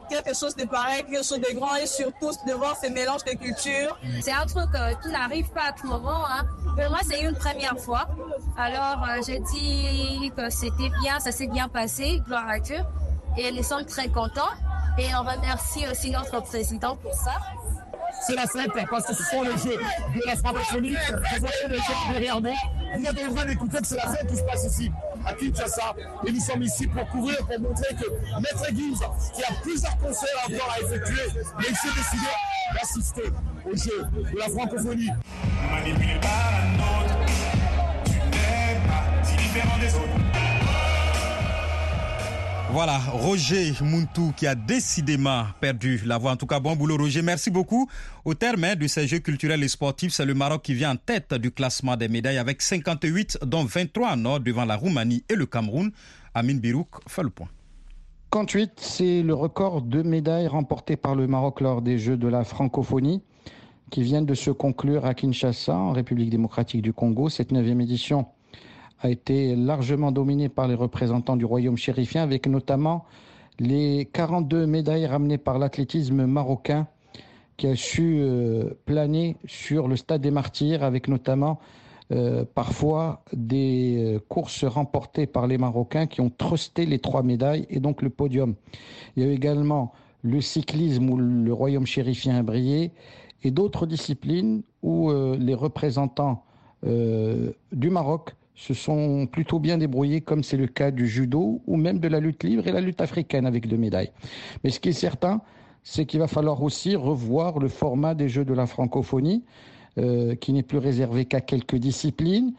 quelque 0.10 0.36
chose 0.36 0.56
de 0.56 0.66
pareil, 0.66 1.04
quelque 1.04 1.24
chose 1.24 1.40
de 1.40 1.56
grand 1.56 1.76
et 1.76 1.86
surtout 1.86 2.32
de 2.48 2.54
voir 2.54 2.76
ce 2.82 2.90
mélange 2.90 3.24
de 3.24 3.32
cultures. 3.32 3.98
C'est 4.22 4.32
un 4.32 4.46
truc 4.46 4.70
euh, 4.76 4.94
qui 5.02 5.10
n'arrive 5.10 5.50
pas 5.52 5.70
à 5.70 5.72
tout 5.72 5.88
moment. 5.88 6.26
Hein. 6.28 6.46
Pour 6.64 6.90
moi, 6.90 7.00
c'est 7.08 7.22
une 7.22 7.36
première 7.36 7.78
fois. 7.80 8.08
Alors, 8.58 9.04
euh, 9.04 9.22
j'ai 9.26 9.40
dit 9.40 10.32
que 10.36 10.50
c'était 10.50 10.90
bien, 11.02 11.20
ça 11.20 11.32
s'est 11.32 11.48
bien 11.48 11.68
passé, 11.68 12.22
gloire 12.26 12.48
à 12.50 12.60
Dieu. 12.60 12.80
Et 13.38 13.52
nous 13.52 13.64
sommes 13.64 13.86
très 13.86 14.10
contents. 14.10 14.54
Et 14.98 15.08
on 15.16 15.20
remercie 15.20 15.88
aussi 15.90 16.12
notre 16.12 16.42
président 16.42 16.96
pour 16.98 17.14
ça 17.14 17.40
c'est 18.22 18.36
la 18.36 18.48
fête 18.48 18.72
parce 18.90 19.06
que 19.06 19.14
ce 19.14 19.24
sont 19.24 19.44
les 19.44 19.52
jeux 19.52 19.78
de 19.78 20.26
la 20.26 20.36
francophonie. 20.36 20.96
Vous 21.10 21.40
voyez 21.40 21.68
les 21.70 21.78
gens 21.78 22.12
derrière 22.12 22.42
moi. 22.42 22.52
Vous 22.98 23.06
êtes 23.06 23.30
en 23.30 23.34
train 23.34 23.46
d'écouter 23.46 23.78
que 23.78 23.88
c'est 23.88 23.98
la 23.98 24.08
fête 24.08 24.28
qui 24.28 24.38
se 24.38 24.44
passe 24.44 24.66
ici 24.66 24.92
à 25.26 25.34
Kinshasa. 25.34 25.96
Et 26.26 26.32
nous 26.32 26.40
sommes 26.40 26.64
ici 26.64 26.88
pour 26.88 27.08
couvrir, 27.08 27.38
pour 27.38 27.60
montrer 27.60 27.96
que 27.96 28.40
Maître 28.40 28.66
Gibbs, 28.74 29.00
qui 29.34 29.44
a 29.44 29.54
plusieurs 29.62 29.98
concerts 29.98 30.30
encore 30.48 30.76
à 30.76 30.82
effectuer, 30.82 31.42
mais 31.58 31.66
il 31.70 31.76
s'est 31.76 31.96
décidé 31.96 32.28
d'assister 32.74 33.24
aux 33.66 33.76
jeux 33.76 34.06
de 34.32 34.40
la 34.40 34.50
francophonie. 34.50 35.10
Voilà, 42.72 43.00
Roger 43.00 43.74
Muntu 43.82 44.32
qui 44.38 44.46
a 44.46 44.54
décidément 44.54 45.46
perdu 45.60 46.02
la 46.06 46.20
voix. 46.20 46.34
En 46.34 46.36
tout 46.36 46.46
cas, 46.46 46.60
bon 46.60 46.76
boulot 46.76 46.98
Roger. 46.98 47.24
Merci 47.24 47.50
beaucoup. 47.50 47.90
Au 48.24 48.36
terme 48.36 48.64
hein, 48.64 48.76
de 48.76 48.86
ces 48.86 49.08
Jeux 49.08 49.18
culturels 49.20 49.64
et 49.64 49.68
sportifs, 49.68 50.14
c'est 50.14 50.26
le 50.26 50.36
Maroc 50.36 50.62
qui 50.62 50.76
vient 50.76 50.92
en 50.92 50.96
tête 50.96 51.34
du 51.34 51.50
classement 51.50 51.98
des 51.98 52.08
médailles 52.08 52.38
avec 52.38 52.62
58, 52.62 53.40
dont 53.44 53.64
23 53.64 54.12
en 54.12 54.26
or 54.26 54.40
devant 54.40 54.66
la 54.66 54.76
Roumanie 54.76 55.24
et 55.30 55.36
le 55.36 55.48
Cameroun. 55.48 55.92
Amin 56.36 56.56
Birouk 56.58 56.90
fait 57.08 57.24
le 57.24 57.32
point. 57.32 57.48
58, 58.34 58.74
c'est 58.78 59.24
le 59.24 59.34
record 59.34 59.82
de 59.82 60.04
médailles 60.04 60.48
remportées 60.48 60.96
par 60.96 61.16
le 61.16 61.26
Maroc 61.26 61.62
lors 61.62 61.82
des 61.82 61.98
Jeux 61.98 62.18
de 62.18 62.28
la 62.28 62.44
francophonie 62.44 63.24
qui 63.90 64.04
viennent 64.04 64.28
de 64.28 64.36
se 64.36 64.52
conclure 64.52 65.06
à 65.06 65.16
Kinshasa, 65.16 65.76
en 65.76 65.92
République 65.92 66.30
démocratique 66.30 66.84
du 66.84 66.94
Congo. 66.94 67.30
Cette 67.30 67.52
neuvième 67.52 67.82
édition 67.82 68.28
a 69.02 69.10
été 69.10 69.56
largement 69.56 70.12
dominée 70.12 70.50
par 70.50 70.68
les 70.68 70.76
représentants 70.76 71.38
du 71.38 71.46
royaume 71.46 71.78
chérifien, 71.78 72.24
avec 72.24 72.48
notamment 72.48 73.06
les 73.60 74.10
42 74.14 74.66
médailles 74.66 75.06
ramenées 75.06 75.38
par 75.38 75.60
l'athlétisme 75.60 76.26
marocain 76.26 76.88
qui 77.60 77.68
a 77.68 77.76
su 77.76 78.20
euh, 78.22 78.70
planer 78.86 79.36
sur 79.46 79.88
le 79.90 79.98
stade 79.98 80.22
des 80.22 80.32
martyrs, 80.32 80.82
avec 80.82 81.10
notamment 81.10 81.60
euh, 82.12 82.46
parfois 82.56 83.22
des 83.34 84.16
euh, 84.16 84.20
courses 84.30 84.64
remportées 84.64 85.28
par 85.28 85.46
les 85.46 85.58
Marocains 85.58 86.08
qui 86.08 86.22
ont 86.22 86.32
trusté 86.36 86.86
les 86.86 87.00
trois 87.00 87.22
médailles 87.22 87.68
et 87.70 87.82
donc 87.82 88.02
le 88.02 88.10
podium. 88.10 88.56
Il 89.16 89.24
y 89.24 89.26
a 89.26 89.30
eu 89.30 89.36
également 89.36 89.92
le 90.22 90.40
cyclisme 90.40 91.10
où 91.10 91.18
le 91.18 91.54
royaume 91.54 91.86
chérifien 91.86 92.38
a 92.38 92.44
brillé 92.44 92.92
et 93.44 93.52
d'autres 93.52 93.86
disciplines 93.86 94.64
où 94.82 95.12
les 95.12 95.54
représentants 95.54 96.44
du 96.84 97.90
Maroc 97.90 98.36
se 98.60 98.74
sont 98.74 99.26
plutôt 99.26 99.58
bien 99.58 99.78
débrouillés, 99.78 100.20
comme 100.20 100.44
c'est 100.44 100.58
le 100.58 100.68
cas 100.68 100.92
du 100.92 101.08
judo 101.08 101.62
ou 101.66 101.78
même 101.78 102.00
de 102.00 102.10
la 102.10 102.20
lutte 102.20 102.44
libre 102.44 102.68
et 102.68 102.74
la 102.74 102.82
lutte 102.82 103.00
africaine 103.00 103.46
avec 103.46 103.70
deux 103.70 103.78
médailles. 103.78 104.12
Mais 104.64 104.70
ce 104.70 104.82
qui 104.82 104.90
est 104.90 104.94
certain, 104.94 105.42
c'est 105.84 106.06
qu'il 106.06 106.20
va 106.20 106.28
falloir 106.28 106.62
aussi 106.62 106.98
revoir 106.98 107.60
le 107.60 107.70
format 107.70 108.16
des 108.16 108.28
Jeux 108.28 108.44
de 108.44 108.54
la 108.54 108.68
francophonie, 108.68 109.46
euh, 109.98 110.36
qui 110.36 110.52
n'est 110.52 110.64
plus 110.64 110.78
réservé 110.78 111.24
qu'à 111.24 111.40
quelques 111.40 111.78
disciplines, 111.78 112.52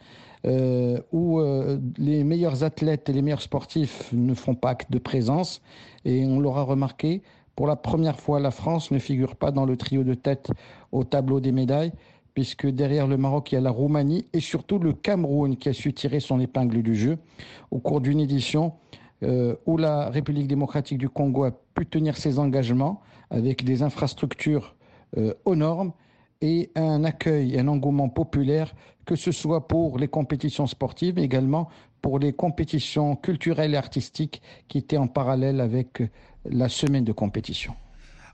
euh, 0.47 0.99
où 1.11 1.39
euh, 1.39 1.77
les 1.99 2.23
meilleurs 2.23 2.63
athlètes 2.63 3.07
et 3.07 3.13
les 3.13 3.21
meilleurs 3.21 3.43
sportifs 3.43 4.09
ne 4.11 4.33
font 4.33 4.55
pas 4.55 4.71
acte 4.71 4.91
de 4.91 4.97
présence. 4.97 5.61
Et 6.03 6.25
on 6.25 6.39
l'aura 6.39 6.63
remarqué, 6.63 7.21
pour 7.55 7.67
la 7.67 7.75
première 7.75 8.19
fois, 8.19 8.39
la 8.39 8.49
France 8.49 8.89
ne 8.89 8.97
figure 8.97 9.35
pas 9.35 9.51
dans 9.51 9.65
le 9.65 9.77
trio 9.77 10.03
de 10.03 10.15
tête 10.15 10.49
au 10.91 11.03
tableau 11.03 11.39
des 11.39 11.51
médailles 11.51 11.91
puisque 12.33 12.67
derrière 12.67 13.07
le 13.07 13.17
Maroc, 13.17 13.51
il 13.51 13.55
y 13.55 13.57
a 13.57 13.61
la 13.61 13.71
Roumanie 13.71 14.25
et 14.33 14.39
surtout 14.39 14.79
le 14.79 14.93
Cameroun 14.93 15.57
qui 15.57 15.69
a 15.69 15.73
su 15.73 15.93
tirer 15.93 16.19
son 16.19 16.39
épingle 16.39 16.81
du 16.81 16.95
jeu 16.95 17.17
au 17.71 17.79
cours 17.79 18.01
d'une 18.01 18.19
édition 18.19 18.73
euh, 19.23 19.55
où 19.65 19.77
la 19.77 20.09
République 20.09 20.47
démocratique 20.47 20.97
du 20.97 21.09
Congo 21.09 21.43
a 21.43 21.51
pu 21.51 21.85
tenir 21.85 22.17
ses 22.17 22.39
engagements 22.39 23.01
avec 23.29 23.63
des 23.63 23.83
infrastructures 23.83 24.75
euh, 25.17 25.33
aux 25.45 25.55
normes 25.55 25.93
et 26.41 26.71
un 26.75 27.03
accueil, 27.03 27.59
un 27.59 27.67
engouement 27.67 28.09
populaire, 28.09 28.73
que 29.05 29.15
ce 29.15 29.31
soit 29.31 29.67
pour 29.67 29.99
les 29.99 30.07
compétitions 30.07 30.65
sportives, 30.65 31.15
mais 31.15 31.23
également 31.23 31.69
pour 32.01 32.17
les 32.17 32.33
compétitions 32.33 33.15
culturelles 33.15 33.75
et 33.75 33.77
artistiques 33.77 34.41
qui 34.67 34.79
étaient 34.79 34.97
en 34.97 35.07
parallèle 35.07 35.61
avec 35.61 36.01
la 36.45 36.67
semaine 36.67 37.03
de 37.03 37.11
compétition. 37.11 37.75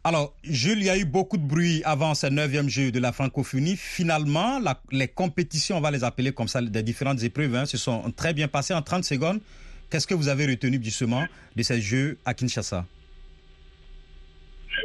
Alors, 0.07 0.33
Jules, 0.45 0.77
il 0.77 0.85
y 0.85 0.89
a 0.89 0.97
eu 0.97 1.03
beaucoup 1.03 1.35
de 1.35 1.45
bruit 1.45 1.81
avant 1.83 2.15
ce 2.15 2.27
neuvième 2.27 2.69
jeu 2.69 2.93
de 2.93 2.99
la 2.99 3.11
francophonie. 3.11 3.75
Finalement, 3.75 4.57
les 4.89 5.09
compétitions, 5.09 5.75
on 5.75 5.81
va 5.81 5.91
les 5.91 6.05
appeler 6.05 6.31
comme 6.31 6.47
ça, 6.47 6.61
des 6.61 6.81
différentes 6.81 7.21
épreuves, 7.23 7.53
hein, 7.53 7.65
se 7.65 7.75
sont 7.75 8.09
très 8.15 8.33
bien 8.33 8.47
passées 8.47 8.73
en 8.73 8.81
30 8.81 9.03
secondes. 9.03 9.41
Qu'est-ce 9.89 10.07
que 10.07 10.13
vous 10.13 10.29
avez 10.29 10.45
retenu 10.45 10.79
justement 10.81 11.25
de 11.57 11.61
ces 11.61 11.81
jeux 11.81 12.17
à 12.23 12.33
Kinshasa? 12.33 12.85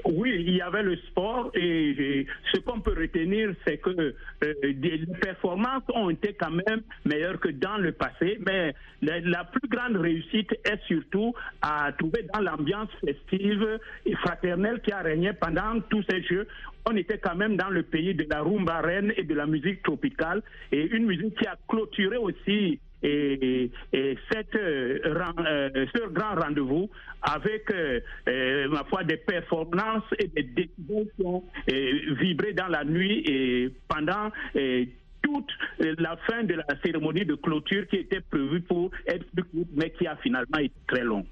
Oui, 0.04 0.44
il 0.46 0.56
y 0.56 0.60
avait 0.60 0.82
le 0.82 0.96
sport 0.96 1.50
et, 1.54 2.26
ce 2.52 2.60
qu'on 2.60 2.80
peut 2.80 2.94
retenir, 2.98 3.54
c'est 3.66 3.78
que 3.78 3.90
euh, 3.90 4.14
les 4.62 5.06
performances 5.20 5.82
ont 5.94 6.10
été 6.10 6.34
quand 6.34 6.50
même 6.50 6.82
meilleures 7.04 7.40
que 7.40 7.48
dans 7.48 7.76
le 7.76 7.92
passé, 7.92 8.38
mais 8.46 8.74
la, 9.02 9.44
plus 9.44 9.68
grande 9.68 9.96
réussite 9.96 10.52
est 10.64 10.82
surtout 10.86 11.34
à 11.60 11.92
trouver 11.92 12.26
dans 12.32 12.40
l'ambiance 12.40 12.88
festive 13.04 13.78
et 14.06 14.14
fraternelle 14.16 14.80
qui 14.80 14.92
a 14.92 15.00
régné 15.00 15.32
pendant 15.32 15.80
tous 15.90 16.04
ces 16.08 16.22
jeux. 16.22 16.46
On 16.88 16.96
était 16.96 17.18
quand 17.18 17.36
même 17.36 17.56
dans 17.56 17.70
le 17.70 17.82
pays 17.82 18.14
de 18.14 18.26
la 18.28 18.42
rumba 18.42 18.80
reine 18.80 19.12
et 19.16 19.24
de 19.24 19.34
la 19.34 19.46
musique 19.46 19.82
tropicale 19.82 20.42
et 20.72 20.84
une 20.86 21.06
musique 21.06 21.36
qui 21.38 21.46
a 21.46 21.56
clôturé 21.68 22.16
aussi 22.16 22.80
et, 23.02 23.70
cette, 24.30 24.54
euh, 24.54 24.98
euh, 25.04 25.86
ce 25.94 26.08
grand 26.08 26.34
rendez-vous 26.34 26.88
avec, 27.22 27.70
euh, 27.70 28.00
ma 28.68 28.84
foi, 28.84 29.04
des 29.04 29.16
performances 29.16 30.04
et 30.18 30.28
des 30.28 30.42
décisions 30.42 31.06
qui 31.16 31.24
ont 31.24 31.44
vibré 32.20 32.52
dans 32.52 32.68
la 32.68 32.84
nuit 32.84 33.22
et 33.26 33.72
pendant 33.88 34.30
toute 35.22 35.50
la 35.80 36.16
fin 36.28 36.42
de 36.42 36.54
la 36.54 36.66
cérémonie 36.84 37.24
de 37.24 37.36
clôture 37.36 37.86
qui 37.88 37.96
était 37.96 38.20
prévue 38.20 38.60
pour 38.60 38.90
être 39.06 39.24
plus 39.30 39.44
courte, 39.44 39.68
mais 39.76 39.90
qui 39.90 40.06
a 40.06 40.16
finalement 40.16 40.58
été 40.58 40.74
très 40.88 41.04
longue. 41.04 41.26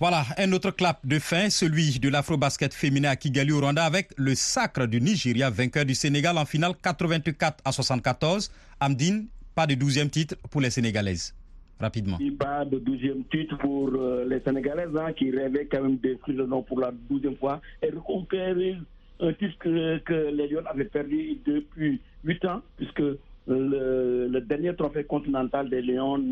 Voilà, 0.00 0.24
un 0.38 0.52
autre 0.52 0.72
clap 0.72 0.98
de 1.06 1.18
fin, 1.18 1.48
celui 1.50 2.00
de 2.00 2.08
l'afro-basket 2.08 2.74
féminin 2.74 3.10
à 3.10 3.16
Kigali 3.16 3.52
au 3.52 3.60
Rwanda 3.60 3.84
avec 3.84 4.10
le 4.16 4.34
sacre 4.34 4.86
du 4.86 5.00
Nigeria, 5.00 5.50
vainqueur 5.50 5.84
du 5.84 5.94
Sénégal 5.94 6.36
en 6.36 6.44
finale 6.44 6.72
84 6.82 7.62
à 7.64 7.72
74. 7.72 8.50
Amdine, 8.80 9.28
pas 9.54 9.66
de 9.66 9.74
12e 9.74 10.10
titre 10.10 10.36
pour 10.50 10.60
les 10.60 10.70
Sénégalaises. 10.70 11.34
Rapidement. 11.80 12.18
Pas 12.38 12.64
de 12.64 12.78
12e 12.78 13.24
titre 13.30 13.58
pour 13.58 13.90
euh, 13.94 14.24
les 14.28 14.40
Sénégalaises 14.40 14.96
hein, 14.96 15.12
qui 15.12 15.30
rêvaient 15.30 15.66
quand 15.66 15.82
même 15.82 15.96
d'écrire 15.96 16.36
le 16.36 16.46
nom 16.46 16.62
pour 16.62 16.78
la 16.80 16.92
12e 17.10 17.36
fois 17.36 17.60
et 17.82 17.90
reconquérir 17.90 18.76
un 19.20 19.32
titre 19.32 19.56
que, 19.58 20.30
les 20.30 20.48
Lions 20.48 20.62
avaient 20.66 20.84
perdu 20.84 21.38
depuis 21.44 22.00
8 22.24 22.44
ans, 22.46 22.62
puisque 22.76 23.02
le, 23.46 24.40
dernier 24.40 24.74
trophée 24.74 25.04
continental 25.04 25.68
des 25.68 25.82
Lions 25.82 26.22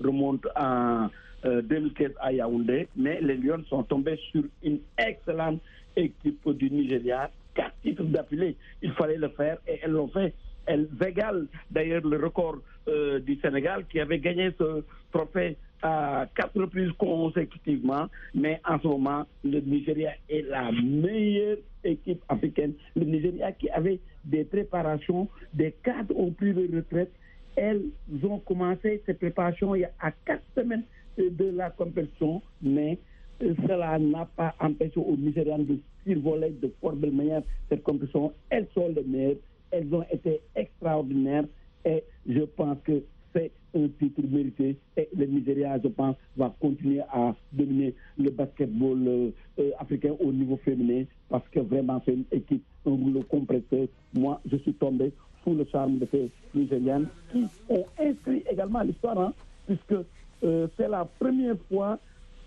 remonte 0.00 0.46
en 0.56 1.08
2015 1.44 2.10
euh, 2.10 2.14
à 2.20 2.32
Yaoundé, 2.32 2.88
mais 2.96 3.20
les 3.20 3.36
Lions 3.36 3.62
sont 3.68 3.82
tombés 3.82 4.18
sur 4.30 4.44
une 4.62 4.78
excellente 4.98 5.60
équipe 5.96 6.48
du 6.50 6.70
Nigeria, 6.70 7.30
quatre 7.54 7.74
titres 7.82 8.04
d'affilée. 8.04 8.56
Il 8.82 8.92
fallait 8.92 9.18
le 9.18 9.28
faire 9.30 9.58
et 9.66 9.80
elles 9.82 9.90
l'ont 9.92 10.08
fait. 10.08 10.32
Elles 10.66 10.88
égalent 11.04 11.46
d'ailleurs 11.70 12.06
le 12.06 12.16
record 12.24 12.56
euh, 12.88 13.20
du 13.20 13.36
Sénégal 13.40 13.84
qui 13.90 14.00
avait 14.00 14.18
gagné 14.18 14.50
ce 14.58 14.82
trophée 15.12 15.56
à 15.82 16.26
quatre 16.34 16.60
reprises 16.60 16.92
consécutivement, 16.98 18.06
mais 18.34 18.60
en 18.68 18.78
ce 18.80 18.86
moment, 18.86 19.24
le 19.44 19.60
Nigeria 19.60 20.12
est 20.28 20.42
la 20.48 20.70
meilleure 20.70 21.58
équipe 21.84 22.22
africaine. 22.28 22.74
Le 22.94 23.04
Nigeria 23.04 23.52
qui 23.52 23.68
avait 23.70 23.98
des 24.24 24.44
préparations, 24.44 25.28
des 25.52 25.72
cadres 25.82 26.16
ont 26.16 26.30
pris 26.30 26.54
de 26.54 26.68
retraite. 26.76 27.12
Elles 27.56 27.82
ont 28.22 28.38
commencé 28.38 29.02
ces 29.04 29.14
préparations 29.14 29.74
il 29.74 29.80
y 29.80 29.84
a 29.84 30.12
quatre 30.24 30.44
semaines 30.56 30.84
de 31.18 31.50
la 31.50 31.70
compétition, 31.70 32.40
mais 32.62 32.98
cela 33.40 33.98
n'a 33.98 34.24
pas 34.36 34.54
empêché 34.60 34.98
aux 34.98 35.16
Nigérians 35.16 35.58
de 35.64 35.78
survoler 36.06 36.50
de 36.50 36.72
fort 36.80 36.92
belle 36.94 37.12
manière 37.12 37.42
cette 37.68 37.82
compétition. 37.82 38.32
Elles 38.50 38.68
sont 38.72 38.88
les 38.88 39.02
meilleures, 39.02 39.36
elles 39.70 39.92
ont 39.94 40.04
été 40.10 40.40
extraordinaires 40.54 41.44
et 41.84 42.04
je 42.28 42.40
pense 42.42 42.78
que 42.84 43.02
c'est 43.32 43.50
un 43.74 43.88
titre 43.98 44.22
mérité 44.28 44.76
et 44.96 45.08
le 45.16 45.26
Nigeria, 45.26 45.78
je 45.82 45.88
pense, 45.88 46.16
va 46.36 46.54
continuer 46.60 47.00
à 47.12 47.34
dominer 47.52 47.94
le 48.18 48.30
basketball 48.30 48.98
euh, 49.06 49.30
euh, 49.58 49.70
africain 49.78 50.14
au 50.20 50.32
niveau 50.32 50.58
féminin 50.58 51.04
parce 51.28 51.46
que 51.48 51.60
vraiment 51.60 52.00
c'est 52.04 52.12
une 52.12 52.24
équipe, 52.30 52.62
un 52.86 52.90
rouleau 52.90 53.22
compresseur. 53.22 53.86
Moi, 54.14 54.40
je 54.50 54.56
suis 54.58 54.74
tombé 54.74 55.12
sous 55.42 55.54
le 55.54 55.64
charme 55.72 55.98
de 55.98 56.06
ces 56.10 56.30
Nigériennes 56.54 57.08
qui 57.32 57.46
ont 57.68 57.84
inscrit 57.98 58.44
également 58.50 58.82
l'histoire, 58.82 59.18
hein, 59.18 59.32
puisque 59.66 60.04
euh, 60.44 60.68
c'est 60.76 60.88
la 60.88 61.04
première 61.04 61.56
fois 61.70 61.98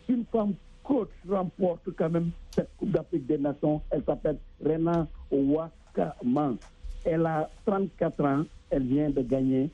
qu'une 0.06 0.26
femme 0.32 0.54
coach 0.84 1.10
remporte 1.28 1.89
quand 1.98 2.10
même 2.10 2.30
cette 2.52 2.69
Coupe 2.78 2.91
d'Afrique 2.91 3.26
des 3.26 3.38
Nations. 3.39 3.82
Elle 3.89 4.04
s'appelle 4.04 4.38
Rena 4.63 5.08
Ouakaman. 5.32 6.58
Elle 7.06 7.26
a 7.26 7.50
34 7.65 8.26
ans. 8.26 8.44
Elle 8.70 8.84
vient 8.84 9.10
de 9.10 9.22
gagner 9.22 9.70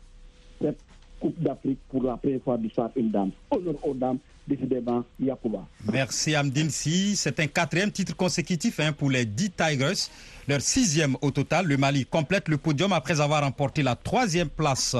cette 0.62 0.80
Coupe 1.20 1.40
d'Afrique 1.40 1.80
pour 1.90 2.04
la 2.04 2.18
première 2.18 2.42
fois 2.42 2.58
du 2.58 2.70
soir 2.70 2.90
une 2.96 3.12
dame. 3.12 3.30
Honneur 3.52 3.76
aux 3.84 3.94
dames, 3.94 4.18
décidément, 4.48 5.04
Yakuba. 5.20 5.68
Merci 5.92 6.36
Amdine 6.36 6.72
Si. 6.72 7.16
C'est 7.16 7.40
un 7.40 7.48
quatrième 7.48 7.92
titre 7.92 8.16
consécutif 8.16 8.80
hein, 8.80 8.92
pour 8.92 9.12
les 9.12 9.26
10 9.26 9.52
Tigers. 9.52 10.10
Leur 10.48 10.62
sixième 10.62 11.16
au 11.22 11.30
total. 11.30 11.68
Le 11.68 11.78
Mali 11.78 12.06
complète 12.06 12.50
le 12.50 12.58
podium 12.58 12.92
après 12.92 13.22
avoir 13.22 13.44
remporté 13.44 13.84
la 13.84 13.96
troisième 13.96 14.50
place 14.50 14.96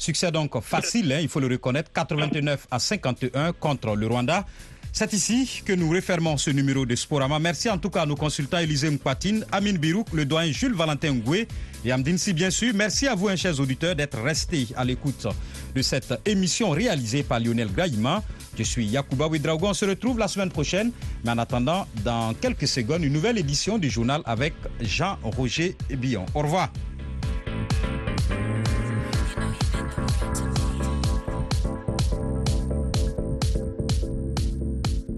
Succès 0.00 0.32
donc 0.32 0.58
facile, 0.62 1.12
hein, 1.12 1.18
il 1.20 1.28
faut 1.28 1.40
le 1.40 1.46
reconnaître, 1.46 1.92
89 1.92 2.68
à 2.70 2.78
51 2.78 3.52
contre 3.52 3.94
le 3.94 4.06
Rwanda. 4.06 4.46
C'est 4.92 5.12
ici 5.12 5.62
que 5.64 5.72
nous 5.72 5.88
refermons 5.90 6.36
ce 6.36 6.50
numéro 6.50 6.84
de 6.84 6.94
Sporama. 6.94 7.38
Merci 7.38 7.70
en 7.70 7.78
tout 7.78 7.90
cas 7.90 8.02
à 8.02 8.06
nos 8.06 8.16
consultants 8.16 8.58
Élisée 8.58 8.90
Mpatine, 8.90 9.46
Amine 9.52 9.78
Birouk, 9.78 10.12
le 10.12 10.24
doyen 10.24 10.52
Jules 10.52 10.74
Valentin 10.74 11.12
Ngoué 11.14 11.46
et 11.84 11.92
Amdine 11.92 12.18
Si, 12.18 12.32
bien 12.32 12.50
sûr. 12.50 12.72
Merci 12.74 13.06
à 13.06 13.14
vous, 13.14 13.28
hein, 13.28 13.36
chers 13.36 13.58
auditeurs, 13.60 13.94
d'être 13.94 14.20
restés 14.20 14.66
à 14.76 14.84
l'écoute 14.84 15.26
de 15.74 15.82
cette 15.82 16.12
émission 16.26 16.70
réalisée 16.70 17.22
par 17.22 17.40
Lionel 17.40 17.72
Graïma. 17.72 18.22
Je 18.58 18.64
suis 18.64 18.84
Yacouba 18.84 19.28
Ouidraogo. 19.28 19.68
On 19.68 19.74
se 19.74 19.84
retrouve 19.84 20.18
la 20.18 20.28
semaine 20.28 20.50
prochaine. 20.50 20.92
Mais 21.24 21.30
en 21.30 21.38
attendant, 21.38 21.86
dans 22.04 22.34
quelques 22.34 22.68
secondes, 22.68 23.04
une 23.04 23.12
nouvelle 23.12 23.38
édition 23.38 23.78
du 23.78 23.88
journal 23.88 24.22
avec 24.26 24.54
Jean-Roger 24.80 25.76
Billon. 25.88 26.26
Au 26.34 26.42
revoir. 26.42 26.70